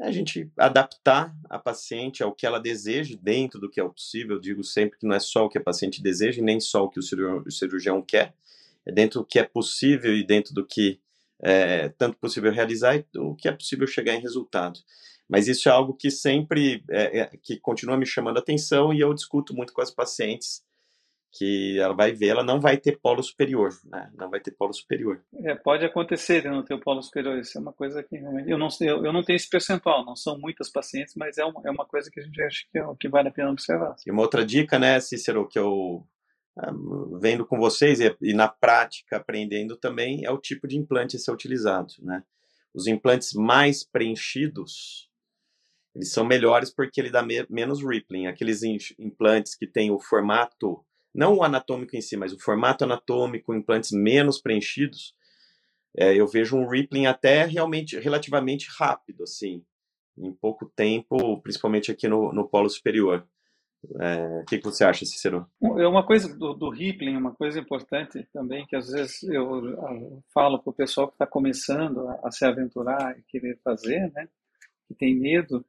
É 0.00 0.06
a 0.06 0.12
gente 0.12 0.50
adaptar 0.56 1.34
a 1.50 1.58
paciente 1.58 2.22
ao 2.22 2.32
que 2.32 2.46
ela 2.46 2.60
deseja, 2.60 3.16
dentro 3.20 3.58
do 3.58 3.68
que 3.68 3.80
é 3.80 3.88
possível. 3.88 4.36
Eu 4.36 4.40
digo 4.40 4.62
sempre 4.62 4.98
que 4.98 5.06
não 5.06 5.14
é 5.14 5.20
só 5.20 5.46
o 5.46 5.48
que 5.48 5.58
a 5.58 5.62
paciente 5.62 6.02
deseja, 6.02 6.42
nem 6.42 6.60
só 6.60 6.84
o 6.84 6.88
que 6.88 7.00
o 7.00 7.02
cirurgião, 7.02 7.42
o 7.46 7.50
cirurgião 7.50 8.02
quer. 8.02 8.34
É 8.86 8.92
dentro 8.92 9.20
do 9.20 9.26
que 9.26 9.38
é 9.38 9.44
possível 9.44 10.16
e 10.16 10.24
dentro 10.24 10.54
do 10.54 10.64
que 10.64 11.00
é 11.40 11.88
tanto 11.90 12.16
possível 12.18 12.50
realizar 12.52 12.96
e 12.96 13.04
o 13.16 13.34
que 13.34 13.48
é 13.48 13.52
possível 13.52 13.86
chegar 13.86 14.14
em 14.14 14.20
resultado. 14.20 14.80
Mas 15.28 15.46
isso 15.46 15.68
é 15.68 15.72
algo 15.72 15.94
que 15.94 16.10
sempre, 16.10 16.82
é, 16.88 17.20
é, 17.20 17.26
que 17.42 17.58
continua 17.58 17.96
me 17.96 18.06
chamando 18.06 18.38
a 18.38 18.40
atenção 18.40 18.92
e 18.94 19.00
eu 19.00 19.12
discuto 19.12 19.54
muito 19.54 19.72
com 19.72 19.82
as 19.82 19.90
pacientes 19.90 20.64
que 21.32 21.78
ela 21.78 21.94
vai 21.94 22.12
ver, 22.12 22.28
ela 22.28 22.42
não 22.42 22.60
vai 22.60 22.76
ter 22.76 22.98
polo 22.98 23.22
superior, 23.22 23.70
né? 23.84 24.10
Não 24.16 24.30
vai 24.30 24.40
ter 24.40 24.52
polo 24.52 24.72
superior. 24.72 25.22
É, 25.44 25.54
pode 25.54 25.84
acontecer 25.84 26.42
de 26.42 26.48
não 26.48 26.64
ter 26.64 26.74
o 26.74 26.80
polo 26.80 27.02
superior, 27.02 27.38
isso 27.38 27.58
é 27.58 27.60
uma 27.60 27.72
coisa 27.72 28.02
que 28.02 28.16
realmente, 28.16 28.50
eu 28.50 28.58
não 28.58 28.70
sei, 28.70 28.90
eu, 28.90 29.04
eu 29.04 29.12
não 29.12 29.22
tenho 29.22 29.36
esse 29.36 29.48
percentual, 29.48 30.04
não 30.04 30.16
são 30.16 30.38
muitas 30.38 30.70
pacientes, 30.70 31.14
mas 31.16 31.36
é 31.36 31.44
uma, 31.44 31.60
é 31.64 31.70
uma 31.70 31.84
coisa 31.84 32.10
que 32.10 32.20
a 32.20 32.22
gente 32.22 32.42
acha 32.42 32.64
que, 32.72 32.78
é, 32.78 32.82
que 32.98 33.08
vale 33.08 33.28
a 33.28 33.32
pena 33.32 33.50
observar. 33.50 33.94
E 34.06 34.10
uma 34.10 34.22
outra 34.22 34.44
dica, 34.44 34.78
né, 34.78 34.98
Cícero, 35.00 35.46
que 35.46 35.58
eu 35.58 36.06
vendo 37.20 37.46
com 37.46 37.58
vocês 37.58 38.00
e, 38.00 38.16
e, 38.20 38.34
na 38.34 38.48
prática 38.48 39.16
aprendendo 39.16 39.76
também 39.76 40.24
é 40.24 40.30
o 40.30 40.38
tipo 40.38 40.66
de 40.66 40.76
implante 40.76 41.16
a 41.16 41.18
ser 41.18 41.30
utilizado, 41.30 41.94
né? 42.00 42.22
Os 42.74 42.86
implantes 42.86 43.32
mais 43.32 43.84
preenchidos, 43.84 45.08
eles 45.94 46.12
são 46.12 46.24
melhores 46.24 46.72
porque 46.72 47.00
ele 47.00 47.10
dá 47.10 47.22
me 47.22 47.46
menos 47.48 47.82
rippling. 47.82 48.26
Aqueles 48.26 48.62
implantes 48.98 49.54
que 49.54 49.66
têm 49.66 49.90
o 49.90 49.98
formato, 49.98 50.84
não 51.18 51.34
o 51.34 51.42
anatômico 51.42 51.96
em 51.96 52.00
si, 52.00 52.16
mas 52.16 52.32
o 52.32 52.38
formato 52.38 52.84
anatômico, 52.84 53.52
implantes 53.52 53.90
menos 53.90 54.40
preenchidos, 54.40 55.16
é, 55.96 56.14
eu 56.14 56.28
vejo 56.28 56.56
um 56.56 56.68
rippling 56.68 57.06
até 57.06 57.44
realmente 57.44 57.98
relativamente 57.98 58.68
rápido, 58.78 59.24
assim, 59.24 59.64
em 60.16 60.32
pouco 60.32 60.66
tempo, 60.76 61.42
principalmente 61.42 61.90
aqui 61.90 62.06
no, 62.06 62.32
no 62.32 62.48
polo 62.48 62.70
superior. 62.70 63.26
É, 64.00 64.42
o 64.42 64.44
que, 64.44 64.58
que, 64.58 64.64
você 64.64 64.84
acha, 64.84 65.04
Cicero? 65.04 65.44
É 65.60 65.88
uma 65.88 66.06
coisa 66.06 66.32
do, 66.36 66.54
do 66.54 66.70
Rippling, 66.70 67.16
uma 67.16 67.34
coisa 67.34 67.58
importante 67.58 68.24
também, 68.32 68.64
que 68.66 68.76
às 68.76 68.88
vezes 68.88 69.22
eu, 69.24 70.22
falo 70.32 70.60
para 70.60 70.70
o 70.70 70.74
pessoal 70.74 71.08
que 71.08 71.14
está 71.14 71.26
começando 71.26 72.06
a, 72.08 72.20
a, 72.24 72.30
se 72.30 72.44
aventurar 72.44 73.18
e 73.18 73.22
querer 73.22 73.58
fazer, 73.64 74.12
né, 74.12 74.28
que 74.86 74.94
tem 74.94 75.16
medo. 75.16 75.64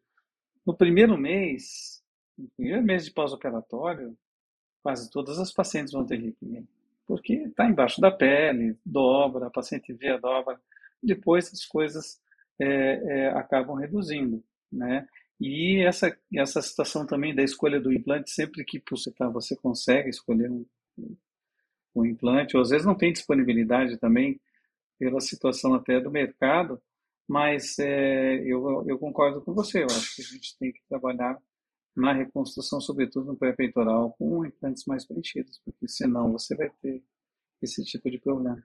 No 0.65 0.75
primeiro 0.75 1.17
mês, 1.17 2.03
no 2.37 2.47
primeiro 2.55 2.83
mês 2.83 3.05
de 3.05 3.11
pós-operatório, 3.11 4.15
quase 4.81 5.09
todas 5.09 5.39
as 5.39 5.51
pacientes 5.51 5.93
vão 5.93 6.05
ter 6.05 6.17
Rippling, 6.17 6.67
porque 7.05 7.33
está 7.33 7.65
embaixo 7.67 7.99
da 7.99 8.11
pele, 8.11 8.77
dobra, 8.85 9.47
a 9.47 9.51
paciente 9.51 9.93
vê 9.93 10.09
a 10.09 10.17
dobra, 10.17 10.59
depois 11.01 11.51
as 11.51 11.65
coisas 11.65 12.21
é, 12.59 12.67
é, 12.67 13.27
acabam 13.29 13.75
reduzindo, 13.75 14.43
né? 14.71 15.07
E 15.39 15.81
essa, 15.85 16.15
essa 16.35 16.61
situação 16.61 17.05
também 17.05 17.33
da 17.33 17.41
escolha 17.41 17.79
do 17.79 17.93
implante, 17.93 18.29
sempre 18.29 18.65
que 18.65 18.81
tá, 19.17 19.29
você 19.29 19.55
consegue 19.55 20.09
escolher 20.09 20.51
um, 20.51 20.65
um 21.95 22.05
implante, 22.05 22.57
ou 22.57 22.61
às 22.61 22.69
vezes 22.69 22.85
não 22.85 22.95
tem 22.95 23.13
disponibilidade 23.13 23.97
também, 23.97 24.39
pela 24.99 25.21
situação 25.21 25.73
até 25.73 25.99
do 25.99 26.11
mercado, 26.11 26.81
mas 27.25 27.79
é, 27.79 28.35
eu, 28.43 28.83
eu 28.85 28.99
concordo 28.99 29.41
com 29.41 29.53
você, 29.53 29.83
eu 29.83 29.87
acho 29.87 30.15
que 30.15 30.21
a 30.21 30.25
gente 30.25 30.57
tem 30.57 30.73
que 30.73 30.81
trabalhar 30.89 31.37
na 31.95 32.13
reconstrução, 32.13 32.79
sobretudo 32.79 33.27
no 33.27 33.37
pré-peitoral, 33.37 34.13
com 34.17 34.45
implantes 34.45 34.85
mais 34.85 35.05
preenchidos, 35.05 35.59
porque 35.65 35.87
senão 35.87 36.31
você 36.31 36.55
vai 36.55 36.69
ter 36.81 37.03
esse 37.61 37.83
tipo 37.83 38.09
de 38.09 38.19
problema. 38.19 38.63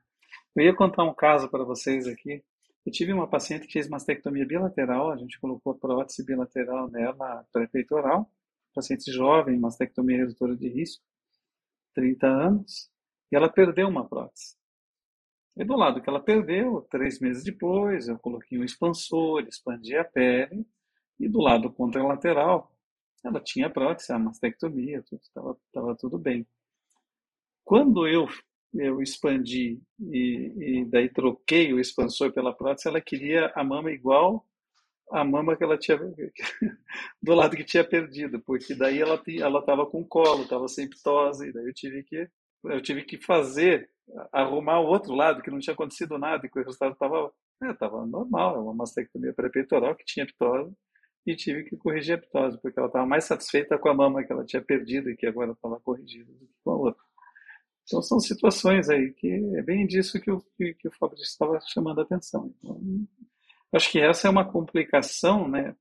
Eu 0.55 0.65
ia 0.65 0.75
contar 0.75 1.05
um 1.05 1.15
caso 1.15 1.49
para 1.49 1.65
vocês 1.65 2.07
aqui, 2.07 2.43
eu 2.87 2.93
tive 2.93 3.13
uma 3.13 3.27
paciente 3.27 3.67
que 3.67 3.73
fez 3.73 3.89
mastectomia 3.89 4.47
bilateral, 4.47 5.11
a 5.11 5.17
gente 5.17 5.41
colocou 5.41 5.75
prótese 5.75 6.25
bilateral 6.25 6.89
nela 6.91 7.45
pré-peitoral, 7.53 8.31
paciente 8.75 9.11
jovem, 9.11 9.59
mastectomia 9.59 10.19
redutora 10.19 10.55
de 10.57 10.69
risco, 10.69 11.03
30 11.95 12.27
anos, 12.27 12.91
e 13.33 13.37
ela 13.37 13.49
perdeu 13.49 13.89
uma 13.89 14.07
prótese. 14.07 14.57
E 15.57 15.65
do 15.65 15.77
lado 15.77 16.03
que 16.03 16.11
ela 16.11 16.21
perdeu, 16.21 16.83
três 16.91 17.21
meses 17.21 17.45
depois, 17.45 18.09
eu 18.09 18.19
coloquei 18.19 18.59
um 18.59 18.65
expansor, 18.65 19.43
expandi 19.47 19.97
a 19.97 20.05
pele, 20.05 20.67
e 21.19 21.29
do 21.29 21.41
lado 21.41 21.73
contralateral, 21.73 22.74
ela 23.25 23.41
tinha 23.41 23.71
prótese, 23.71 24.13
a 24.13 24.19
mastectomia, 24.19 25.03
estava 25.13 25.97
tudo 25.99 26.19
bem. 26.19 26.47
Quando 27.65 28.07
eu 28.07 28.29
eu 28.77 29.01
expandi 29.01 29.81
e, 30.01 30.81
e, 30.81 30.85
daí 30.87 31.09
troquei 31.09 31.73
o 31.73 31.79
expansor 31.79 32.33
pela 32.33 32.53
prótese, 32.53 32.89
ela 32.89 33.01
queria 33.01 33.53
a 33.55 33.63
mama 33.63 33.91
igual 33.93 34.45
a 35.13 35.23
mama 35.25 35.57
que 35.57 35.63
ela 35.63 35.79
tinha 35.79 35.97
do 37.23 37.35
lado 37.35 37.57
que 37.57 37.63
tinha 37.63 37.85
perdido, 37.85 38.41
porque 38.41 38.75
daí 38.75 39.01
ela 39.01 39.23
ela 39.41 39.61
estava 39.61 39.87
com 39.87 40.05
colo, 40.05 40.43
estava 40.43 40.67
sem 40.67 40.89
ptose, 40.89 41.53
daí 41.53 41.67
eu 41.67 41.75
tive 41.75 42.03
que 42.03 42.29
eu 42.65 42.83
tive 42.83 43.05
que 43.05 43.19
fazer 43.19 43.89
arrumar 44.33 44.81
o 44.81 44.87
outro 44.87 45.15
lado 45.15 45.43
que 45.43 45.51
não 45.51 45.59
tinha 45.59 45.75
acontecido 45.75 46.19
nada 46.19 46.45
e 46.45 46.51
que 46.51 46.59
o 46.59 46.65
resultado 46.65 46.95
estava 46.95 47.33
é, 47.63 48.07
normal, 48.07 48.63
uma 48.63 48.75
mastectomia 48.75 49.33
pré-peitoral 49.33 49.95
que 49.95 50.05
tinha 50.05 50.27
ptose 50.27 50.75
e 51.27 51.35
tive 51.35 51.65
que 51.65 51.77
corrigir 51.77 52.15
a 52.15 52.19
ptose 52.19 52.59
porque 52.61 52.79
ela 52.79 52.89
estava 52.89 53.07
mais 53.07 53.25
satisfeita 53.25 53.79
com 53.79 53.89
a 53.89 53.95
mama 53.95 54.23
que 54.23 54.33
ela 54.33 54.45
tinha 54.45 54.63
perdido 54.63 55.11
e 55.11 55.17
que 55.17 55.27
agora 55.27 55.53
estava 55.53 55.81
corrigida 55.81 56.31
do 56.33 56.47
que 56.47 56.55
com 56.63 56.71
a 56.71 56.77
outra. 56.77 57.03
Então 57.85 58.03
são 58.03 58.19
situações 58.19 58.89
aí 58.89 59.13
que 59.13 59.29
é 59.57 59.63
bem 59.63 59.87
disso 59.87 60.21
que 60.21 60.31
o, 60.31 60.41
que, 60.57 60.75
que 60.75 60.89
o 60.89 60.93
Fabrício 60.93 61.25
estava 61.25 61.59
chamando 61.61 62.01
a 62.01 62.03
atenção. 62.03 62.55
Então, 62.59 62.81
acho 63.73 63.91
que 63.91 64.01
essa 64.01 64.29
é 64.29 64.31
uma 64.31 64.51
complicação 64.51 65.49
né, 65.49 65.75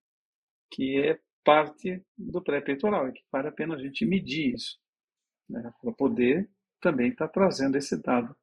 que 0.71 0.99
é 0.99 1.19
parte 1.43 2.03
do 2.17 2.41
pré-peitoral 2.41 3.09
e 3.09 3.13
que 3.13 3.23
vale 3.31 3.47
a 3.49 3.51
pena 3.51 3.75
a 3.75 3.77
gente 3.77 4.05
medir 4.05 4.53
isso, 4.55 4.79
né, 5.49 5.73
para 5.81 5.91
poder 5.91 6.49
também 6.81 7.09
estar 7.09 7.27
tá 7.27 7.33
trazendo 7.33 7.77
esse 7.77 8.01
dado 8.01 8.35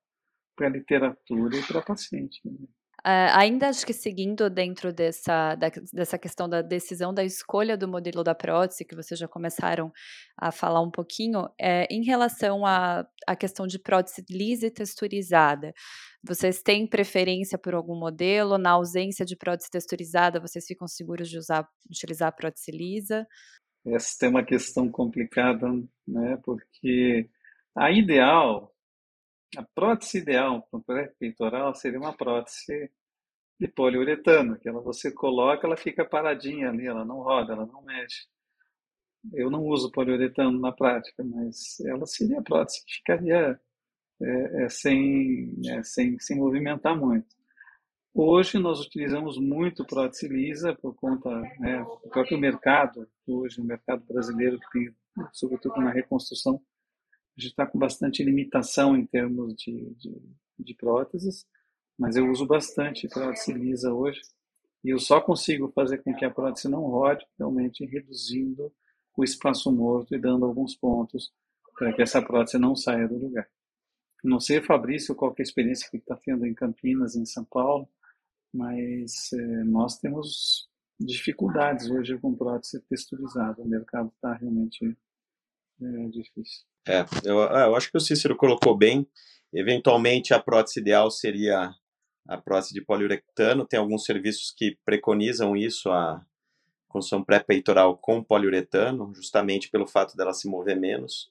para 0.57 0.67
a 0.67 0.71
literatura 0.71 1.57
e 1.57 1.67
para 1.67 1.81
a 1.81 1.85
paciente. 1.85 2.41
Né. 2.45 2.67
Uh, 3.01 3.33
ainda 3.35 3.69
acho 3.69 3.87
que 3.87 3.95
seguindo 3.95 4.51
dentro 4.51 4.93
dessa, 4.93 5.55
da, 5.55 5.71
dessa 5.93 6.19
questão 6.19 6.49
da 6.49 6.61
decisão 6.61 7.15
da 7.15 7.25
escolha 7.25 7.77
do 7.77 7.89
modelo 7.89 8.23
da 8.23 8.35
prótese, 8.35 8.85
que 8.85 8.95
vocês 8.95 9.19
já 9.19 9.27
começaram 9.27 9.91
a 10.37 10.53
falar 10.53 10.83
um 10.83 10.91
pouquinho, 10.91 11.49
é, 11.59 11.87
em 11.91 12.05
relação 12.05 12.67
à, 12.67 13.07
à 13.27 13.35
questão 13.35 13.67
de 13.67 13.79
prótese 13.79 14.23
lisa 14.29 14.67
e 14.67 14.71
texturizada, 14.71 15.73
vocês 16.23 16.63
têm 16.63 16.87
preferência 16.87 17.57
por 17.57 17.75
algum 17.75 17.99
modelo? 17.99 18.59
Na 18.59 18.73
ausência 18.73 19.25
de 19.25 19.35
prótese 19.35 19.71
texturizada, 19.71 20.39
vocês 20.39 20.67
ficam 20.67 20.87
seguros 20.87 21.31
de 21.31 21.39
usar, 21.39 21.67
utilizar 21.89 22.29
a 22.29 22.33
prótese 22.33 22.71
lisa? 22.71 23.27
Essa 23.87 24.17
tem 24.21 24.29
uma 24.29 24.45
questão 24.45 24.91
complicada, 24.91 25.67
né? 26.07 26.39
Porque 26.45 27.31
a 27.75 27.91
ideal 27.91 28.71
a 29.57 29.63
prótese 29.75 30.19
ideal 30.19 30.63
para 30.71 30.79
o 30.79 30.83
pré-peitoral 30.83 31.75
seria 31.75 31.99
uma 31.99 32.13
prótese 32.13 32.91
de 33.59 33.69
poliuretano, 33.69 34.59
que 34.59 34.69
ela 34.69 34.81
você 34.81 35.13
coloca, 35.13 35.67
ela 35.67 35.77
fica 35.77 36.05
paradinha 36.05 36.71
ali, 36.71 36.87
ela 36.87 37.05
não 37.05 37.17
roda, 37.17 37.53
ela 37.53 37.67
não 37.67 37.83
mexe. 37.83 38.27
eu 39.35 39.51
não 39.51 39.65
uso 39.67 39.93
poliuretano 39.93 40.59
na 40.59 40.73
prática, 40.73 41.23
mas 41.25 41.79
ela 41.81 42.07
seria 42.07 42.39
a 42.39 42.43
prótese 42.43 42.85
que 42.87 42.95
ficaria 42.95 43.61
é, 44.23 44.65
é, 44.65 44.69
sem, 44.69 45.55
é, 45.67 45.83
sem 45.83 46.19
se 46.19 46.35
movimentar 46.35 46.97
muito. 46.97 47.37
Hoje 48.15 48.59
nós 48.59 48.81
utilizamos 48.81 49.39
muito 49.39 49.85
prótese 49.85 50.27
lisa 50.27 50.75
por 50.75 50.95
conta 50.95 51.31
né, 51.59 51.79
do 52.03 52.09
próprio 52.11 52.39
mercado, 52.39 53.09
hoje 53.27 53.61
o 53.61 53.65
mercado 53.65 54.05
brasileiro 54.05 54.59
que 54.59 54.67
tem, 54.73 54.95
sobretudo 55.33 55.81
na 55.81 55.91
reconstrução, 55.91 56.61
a 57.37 57.41
gente 57.41 57.53
está 57.53 57.67
com 57.67 57.79
bastante 57.79 58.23
limitação 58.23 58.97
em 58.97 59.07
termos 59.07 59.55
de, 59.55 59.95
de, 59.95 60.21
de 60.59 60.75
próteses, 60.75 61.47
mas 61.99 62.17
eu 62.17 62.31
uso 62.31 62.47
bastante 62.47 63.09
prótese 63.09 63.53
lisa 63.53 63.93
hoje 63.93 64.21
e 64.83 64.91
eu 64.91 64.99
só 64.99 65.21
consigo 65.21 65.71
fazer 65.73 65.99
com 65.99 66.15
que 66.15 66.25
a 66.25 66.31
prótese 66.31 66.69
não 66.69 66.83
rode 66.83 67.27
realmente 67.39 67.85
reduzindo 67.85 68.73
o 69.17 69.25
espaço 69.25 69.71
morto 69.71 70.15
e 70.15 70.19
dando 70.19 70.45
alguns 70.45 70.75
pontos 70.75 71.33
para 71.77 71.93
que 71.93 72.03
essa 72.03 72.23
prótese 72.23 72.59
não 72.59 72.75
saia 72.75 73.07
do 73.07 73.19
lugar. 73.19 73.49
Não 74.23 74.39
sei, 74.39 74.61
Fabrício, 74.61 75.15
qual 75.15 75.33
é 75.33 75.41
a 75.41 75.43
experiência 75.43 75.89
que 75.91 75.97
está 75.97 76.17
tendo 76.17 76.47
em 76.47 76.55
Campinas, 76.55 77.17
em 77.17 77.25
São 77.25 77.45
Paulo, 77.45 77.89
mas 78.53 79.33
é, 79.33 79.65
nós 79.65 79.99
temos 79.99 80.69
dificuldades 80.99 81.91
hoje 81.91 82.19
com 82.19 82.35
prótese 82.35 82.81
texturizada. 82.83 83.63
O 83.63 83.69
mercado 83.69 84.13
está 84.15 84.35
realmente 84.35 84.97
é, 85.81 86.09
difícil. 86.09 86.70
É, 86.87 87.05
eu, 87.25 87.43
ah, 87.43 87.67
eu 87.67 87.77
acho 87.77 87.91
que 87.91 87.97
o 87.97 88.01
Cícero 88.01 88.37
colocou 88.37 88.77
bem. 88.77 89.07
Eventualmente, 89.53 90.33
a 90.33 90.39
prótese 90.39 90.81
ideal 90.81 91.11
seria 91.11 91.73
a 92.29 92.37
prótese 92.39 92.73
de 92.73 92.85
poliuretano. 92.85 93.67
Tem 93.67 93.79
alguns 93.79 94.05
serviços 94.05 94.53
que 94.57 94.77
preconizam 94.85 95.57
isso, 95.57 95.91
a 95.91 96.25
construção 96.89 97.23
pré-peitoral 97.23 97.97
com 97.97 98.23
poliuretano, 98.23 99.13
justamente 99.15 99.71
pelo 99.71 99.87
fato 99.87 100.17
dela 100.17 100.33
se 100.33 100.49
mover 100.49 100.79
menos. 100.79 101.31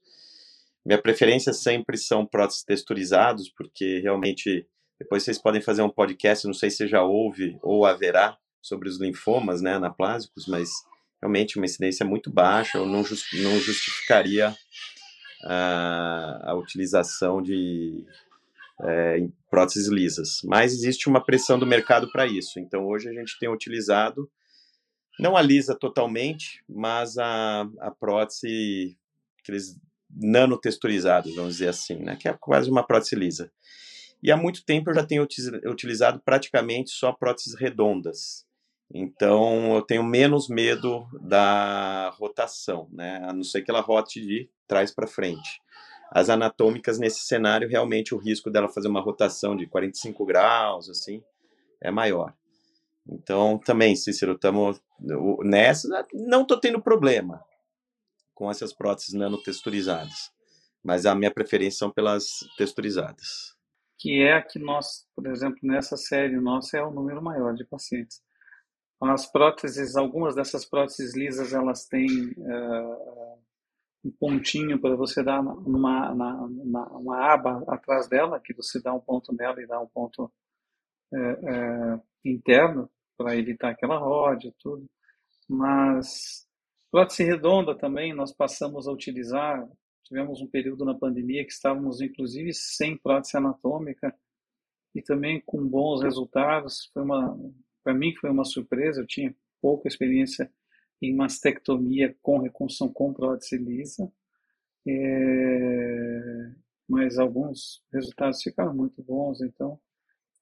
Minha 0.86 1.02
preferência 1.02 1.54
sempre 1.54 1.98
são 1.98 2.26
próteses 2.26 2.64
texturizados, 2.64 3.50
porque 3.50 4.00
realmente 4.00 4.66
depois 5.00 5.24
vocês 5.24 5.38
podem 5.38 5.62
fazer 5.62 5.82
um 5.82 5.90
podcast, 5.90 6.46
não 6.46 6.54
sei 6.54 6.70
se 6.70 6.88
já 6.88 7.04
houve 7.04 7.58
ou 7.62 7.86
haverá 7.86 8.38
sobre 8.62 8.90
os 8.90 9.00
linfomas, 9.00 9.62
né, 9.62 9.76
anaplásicos, 9.76 10.46
mas 10.48 10.70
realmente 11.22 11.58
uma 11.58 11.66
incidência 11.66 12.06
muito 12.06 12.30
baixa, 12.30 12.78
eu 12.78 12.86
não, 12.86 13.04
just, 13.04 13.32
não 13.42 13.58
justificaria 13.60 14.56
a, 15.44 16.52
a 16.52 16.56
utilização 16.56 17.42
de 17.42 18.06
é, 18.82 19.28
próteses 19.50 19.88
lisas. 19.88 20.42
Mas 20.44 20.74
existe 20.74 21.08
uma 21.08 21.24
pressão 21.24 21.60
do 21.60 21.66
mercado 21.66 22.12
para 22.12 22.26
isso. 22.26 22.60
Então 22.60 22.86
hoje 22.86 23.10
a 23.10 23.14
gente 23.14 23.38
tem 23.40 23.50
utilizado 23.50 24.30
não 25.20 25.36
a 25.36 25.42
lisa 25.42 25.76
totalmente, 25.76 26.64
mas 26.68 27.18
a, 27.18 27.68
a 27.80 27.92
prótese 27.92 28.98
aqueles 29.42 29.78
nanotexturizados, 30.10 31.36
vamos 31.36 31.54
dizer 31.54 31.68
assim, 31.68 31.96
né, 31.96 32.16
que 32.16 32.28
é 32.28 32.34
quase 32.34 32.70
uma 32.70 32.84
prótese 32.84 33.16
lisa. 33.16 33.52
E 34.24 34.32
há 34.32 34.38
muito 34.38 34.66
tempo 34.66 34.90
eu 34.90 34.94
já 34.94 35.06
tenho 35.06 35.26
utilizado 35.66 36.22
praticamente 36.24 36.92
só 36.92 37.12
próteses 37.12 37.56
redondas. 37.56 38.46
Então 38.94 39.76
eu 39.76 39.82
tenho 39.82 40.04
menos 40.04 40.48
medo 40.48 41.08
da 41.22 42.10
rotação, 42.18 42.90
né? 42.92 43.22
A 43.24 43.34
não 43.34 43.44
ser 43.44 43.62
que 43.62 43.70
ela 43.70 43.82
rote 43.82 44.20
de 44.20 44.50
trás 44.68 44.92
para 44.92 45.08
frente. 45.08 45.62
As 46.12 46.30
anatômicas 46.30 46.98
nesse 46.98 47.22
cenário, 47.22 47.70
realmente 47.70 48.16
o 48.16 48.18
risco 48.18 48.50
dela 48.50 48.68
fazer 48.68 48.88
uma 48.88 49.02
rotação 49.02 49.56
de 49.56 49.68
45 49.68 50.26
graus, 50.26 50.90
assim, 50.90 51.24
é 51.80 51.92
maior. 51.92 52.34
Então, 53.08 53.60
também, 53.60 53.96
Cícero, 53.96 54.34
estamos 54.34 54.82
nessa. 55.44 56.08
Não 56.14 56.42
estou 56.42 56.60
tendo 56.60 56.82
problema 56.82 57.44
com 58.34 58.50
essas 58.50 58.74
próteses 58.74 59.14
nanotexturizadas, 59.14 60.32
mas 60.84 61.06
a 61.06 61.14
minha 61.14 61.32
preferência 61.32 61.80
são 61.80 61.92
pelas 61.92 62.40
texturizadas 62.58 63.60
que 64.00 64.22
é 64.22 64.34
a 64.34 64.42
que 64.42 64.58
nós, 64.58 65.06
por 65.14 65.28
exemplo, 65.28 65.60
nessa 65.62 65.98
série 65.98 66.40
nossa 66.40 66.78
é 66.78 66.82
o 66.82 66.90
número 66.90 67.22
maior 67.22 67.54
de 67.54 67.66
pacientes. 67.66 68.22
As 69.02 69.32
próteses, 69.32 69.96
algumas 69.96 70.36
dessas 70.36 70.66
próteses 70.66 71.16
lisas, 71.16 71.54
elas 71.54 71.86
têm 71.86 72.32
uh, 72.32 73.40
um 74.04 74.12
pontinho 74.12 74.80
para 74.80 74.96
você 74.96 75.24
dar 75.24 75.42
numa, 75.42 76.14
na, 76.14 76.48
na, 76.48 76.86
uma 76.88 77.34
aba 77.34 77.64
atrás 77.68 78.08
dela, 78.10 78.40
que 78.40 78.54
você 78.54 78.82
dá 78.82 78.94
um 78.94 79.00
ponto 79.00 79.34
nela 79.34 79.62
e 79.62 79.68
dá 79.68 79.80
um 79.80 79.88
ponto 79.88 80.32
uh, 81.14 81.96
uh, 81.96 82.02
interno 82.26 82.90
para 83.18 83.38
evitar 83.38 83.70
aquela 83.70 83.98
rode 83.98 84.50
e 84.50 84.56
tudo. 84.60 84.86
Mas 85.48 86.46
prótese 86.92 87.24
redonda 87.24 87.76
também 87.76 88.14
nós 88.14 88.34
passamos 88.34 88.88
a 88.88 88.92
utilizar 88.92 89.68
tivemos 90.10 90.42
um 90.42 90.48
período 90.48 90.84
na 90.84 90.96
pandemia 90.96 91.46
que 91.46 91.52
estávamos, 91.52 92.02
inclusive, 92.02 92.52
sem 92.52 92.98
prótese 92.98 93.38
anatômica 93.38 94.14
e 94.94 95.02
também 95.04 95.40
com 95.46 95.66
bons 95.66 96.02
resultados. 96.02 96.90
Foi 96.92 97.04
uma, 97.04 97.38
para 97.84 97.94
mim, 97.94 98.16
foi 98.16 98.30
uma 98.30 98.46
surpresa. 98.46 99.02
Eu 99.02 99.08
tinha 99.08 99.36
pouca 99.62 99.88
experiência 99.88 100.52
em 101.02 101.16
mastectomia 101.16 102.16
com 102.22 102.40
reconstrução 102.40 102.92
com 102.92 103.14
prótese 103.14 103.58
lisa, 103.58 104.12
é, 104.88 106.52
mas 106.88 107.18
alguns 107.18 107.84
resultados 107.92 108.42
ficaram 108.42 108.74
muito 108.74 109.02
bons. 109.02 109.42
Então, 109.42 109.80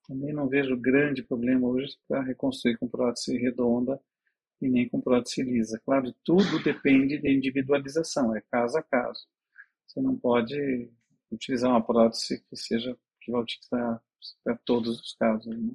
também 0.06 0.32
não 0.32 0.48
vejo 0.48 0.76
grande 0.76 1.22
problema 1.22 1.68
hoje 1.68 1.96
para 2.08 2.22
reconstruir 2.22 2.78
com 2.78 2.88
prótese 2.88 3.36
redonda 3.36 4.00
e 4.60 4.68
nem 4.68 4.88
com 4.88 5.00
prótese 5.00 5.42
lisa. 5.42 5.80
Claro, 5.84 6.14
tudo 6.24 6.62
depende 6.62 7.18
de 7.18 7.30
individualização, 7.30 8.34
é 8.34 8.40
caso 8.50 8.78
a 8.78 8.82
caso. 8.82 9.26
Você 9.86 10.00
não 10.00 10.16
pode 10.16 10.90
utilizar 11.30 11.70
uma 11.70 11.84
prótese 11.84 12.42
que 12.48 12.56
seja 12.56 12.96
que 13.20 13.30
vai 13.30 13.42
utilizar 13.42 14.02
para 14.42 14.56
todos 14.64 15.00
os 15.00 15.12
casos. 15.14 15.46
Né? 15.46 15.72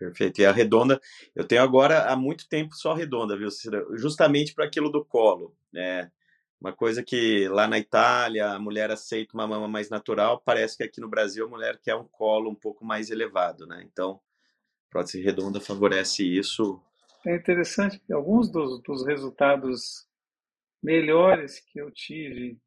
Perfeito. 0.00 0.40
E 0.40 0.46
a 0.46 0.50
redonda, 0.50 0.98
eu 1.36 1.44
tenho 1.46 1.60
agora 1.60 2.10
há 2.10 2.16
muito 2.16 2.48
tempo 2.48 2.74
só 2.74 2.94
redonda, 2.94 3.36
viu? 3.36 3.50
Justamente 3.98 4.54
para 4.54 4.64
aquilo 4.64 4.90
do 4.90 5.04
colo. 5.04 5.54
Né? 5.70 6.10
Uma 6.58 6.72
coisa 6.72 7.02
que 7.02 7.46
lá 7.48 7.68
na 7.68 7.78
Itália 7.78 8.48
a 8.48 8.58
mulher 8.58 8.90
aceita 8.90 9.34
uma 9.34 9.46
mama 9.46 9.68
mais 9.68 9.90
natural, 9.90 10.40
parece 10.42 10.78
que 10.78 10.82
aqui 10.82 11.02
no 11.02 11.08
Brasil 11.08 11.44
a 11.44 11.50
mulher 11.50 11.78
quer 11.82 11.96
um 11.96 12.04
colo 12.04 12.48
um 12.50 12.54
pouco 12.54 12.82
mais 12.82 13.10
elevado, 13.10 13.66
né? 13.66 13.84
Então, 13.84 14.18
prótese 14.88 15.20
redonda 15.20 15.60
favorece 15.60 16.24
isso. 16.24 16.80
É 17.26 17.36
interessante 17.36 17.98
que 17.98 18.10
alguns 18.10 18.50
dos, 18.50 18.82
dos 18.82 19.06
resultados 19.06 20.08
melhores 20.82 21.60
que 21.60 21.78
eu 21.78 21.90
tive 21.90 22.58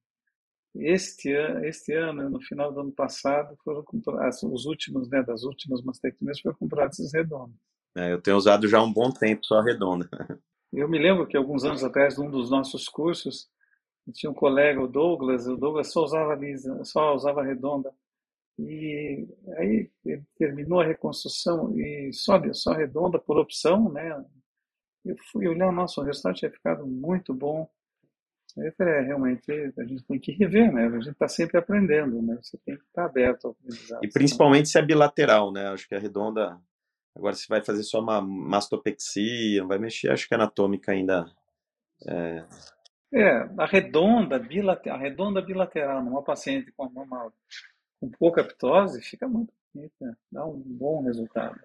este 0.75 1.33
ano, 1.33 1.65
este 1.65 1.93
ano, 1.93 2.29
no 2.29 2.41
final 2.41 2.71
do 2.71 2.81
ano 2.81 2.91
passado, 2.91 3.55
foram 3.63 3.83
comprados, 3.83 4.41
os 4.43 4.65
últimos, 4.65 5.09
né, 5.09 5.21
das 5.21 5.43
últimas 5.43 5.81
mastectomias 5.83 6.39
foram 6.39 6.55
comprados 6.57 6.99
as 6.99 7.13
redondas. 7.13 7.55
É, 7.95 8.11
eu 8.11 8.21
tenho 8.21 8.37
usado 8.37 8.67
já 8.67 8.81
um 8.81 8.91
bom 8.91 9.11
tempo 9.11 9.45
só 9.45 9.59
a 9.59 9.63
redonda. 9.63 10.09
Eu 10.71 10.89
me 10.89 10.97
lembro 10.97 11.27
que 11.27 11.37
alguns 11.37 11.63
anos 11.63 11.83
atrás, 11.83 12.17
num 12.17 12.31
dos 12.31 12.49
nossos 12.49 12.89
cursos, 12.89 13.47
tinha 14.11 14.31
um 14.31 14.33
colega, 14.33 14.81
o 14.81 14.87
Douglas, 14.87 15.47
o 15.47 15.55
Douglas 15.55 15.91
só 15.91 16.03
usava 16.03 16.33
lisa, 16.33 16.83
só 16.83 17.13
usava 17.13 17.43
redonda. 17.43 17.93
E 18.57 19.27
aí 19.57 19.91
ele 20.05 20.23
terminou 20.35 20.81
a 20.81 20.85
reconstrução 20.85 21.77
e 21.77 22.11
só, 22.13 22.41
só 22.53 22.73
redonda 22.73 23.19
por 23.19 23.37
opção, 23.37 23.91
né? 23.91 24.23
Eu 25.05 25.15
fui 25.31 25.47
olhar, 25.47 25.71
nossa, 25.71 26.01
o 26.01 26.03
resultado 26.03 26.35
tinha 26.35 26.51
ficado 26.51 26.85
muito 26.85 27.33
bom. 27.33 27.69
Aí 28.57 28.67
eu 28.67 28.73
falei, 28.73 28.93
é, 28.93 29.01
realmente, 29.01 29.51
a 29.51 29.83
gente 29.83 30.03
tem 30.03 30.19
que 30.19 30.31
rever, 30.31 30.71
né? 30.71 30.85
A 30.85 30.99
gente 30.99 31.09
está 31.09 31.27
sempre 31.27 31.57
aprendendo, 31.57 32.21
né? 32.21 32.37
Você 32.41 32.57
tem 32.65 32.77
que 32.77 32.83
estar 32.83 33.05
aberto 33.05 33.45
ao 33.45 33.51
aprendizado. 33.51 34.03
E 34.03 34.09
principalmente 34.09 34.69
se 34.69 34.77
é 34.77 34.81
bilateral, 34.81 35.51
né? 35.51 35.67
Acho 35.69 35.87
que 35.87 35.95
a 35.95 35.99
redonda, 35.99 36.59
agora 37.15 37.33
se 37.35 37.47
vai 37.47 37.63
fazer 37.63 37.83
só 37.83 37.99
uma 37.99 38.21
mastopexia, 38.21 39.61
não 39.61 39.67
vai 39.67 39.79
mexer, 39.79 40.11
acho 40.11 40.27
que 40.27 40.33
a 40.33 40.37
anatômica 40.37 40.91
ainda... 40.91 41.25
É, 42.07 42.45
é 43.13 43.49
a 43.57 43.65
redonda, 43.65 44.37
bilateral, 44.37 44.97
a 44.97 45.01
redonda 45.01 45.41
bilateral 45.41 46.03
numa 46.03 46.23
paciente 46.23 46.71
com 46.71 46.85
uma 46.85 47.31
com 47.99 48.09
pouca 48.19 48.43
ptose 48.43 49.01
fica 49.01 49.27
muito 49.27 49.53
bonita, 49.73 50.17
dá 50.29 50.45
um 50.45 50.59
bom 50.59 51.01
resultado. 51.03 51.57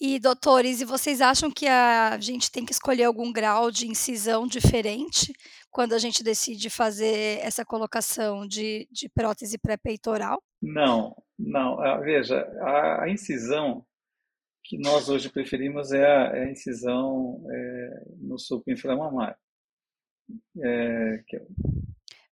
E, 0.00 0.18
doutores, 0.18 0.80
e 0.80 0.84
vocês 0.84 1.20
acham 1.20 1.50
que 1.50 1.66
a 1.66 2.18
gente 2.18 2.50
tem 2.50 2.64
que 2.64 2.72
escolher 2.72 3.04
algum 3.04 3.32
grau 3.32 3.70
de 3.70 3.86
incisão 3.86 4.46
diferente 4.46 5.32
quando 5.70 5.92
a 5.92 5.98
gente 5.98 6.24
decide 6.24 6.68
fazer 6.68 7.38
essa 7.40 7.64
colocação 7.64 8.46
de, 8.46 8.88
de 8.90 9.08
prótese 9.08 9.58
pré-peitoral? 9.58 10.42
Não, 10.60 11.14
não. 11.38 11.80
Ah, 11.80 11.98
veja, 11.98 12.40
a, 12.60 13.04
a, 13.04 13.10
incisão 13.10 13.84
que 14.64 14.78
nós 14.78 15.08
hoje 15.08 15.28
preferimos 15.28 15.92
é 15.92 16.04
a, 16.04 16.36
é 16.36 16.44
a 16.44 16.50
incisão 16.50 17.44
é, 17.50 18.04
no 18.18 18.38
suco 18.38 18.70
inflamamário. 18.70 19.36
É, 20.62 21.22
que, 21.26 21.36
é 21.36 21.42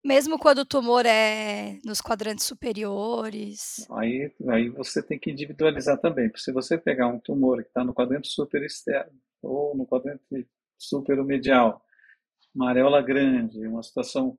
mesmo 0.03 0.39
quando 0.39 0.59
o 0.59 0.65
tumor 0.65 1.05
é 1.05 1.79
nos 1.85 2.01
quadrantes 2.01 2.45
superiores? 2.45 3.85
Aí, 3.91 4.31
aí 4.49 4.69
você 4.69 5.01
tem 5.01 5.19
que 5.19 5.31
individualizar 5.31 5.99
também. 5.99 6.29
Porque 6.29 6.43
se 6.43 6.51
você 6.51 6.77
pegar 6.77 7.07
um 7.07 7.19
tumor 7.19 7.61
que 7.61 7.69
está 7.69 7.83
no 7.83 7.93
quadrante 7.93 8.29
super 8.29 8.63
externo 8.63 9.13
ou 9.41 9.75
no 9.75 9.85
quadrante 9.85 10.47
super 10.77 11.23
medial 11.23 11.83
uma 12.53 12.69
areola 12.69 13.01
grande, 13.01 13.65
uma 13.65 13.81
situação 13.81 14.37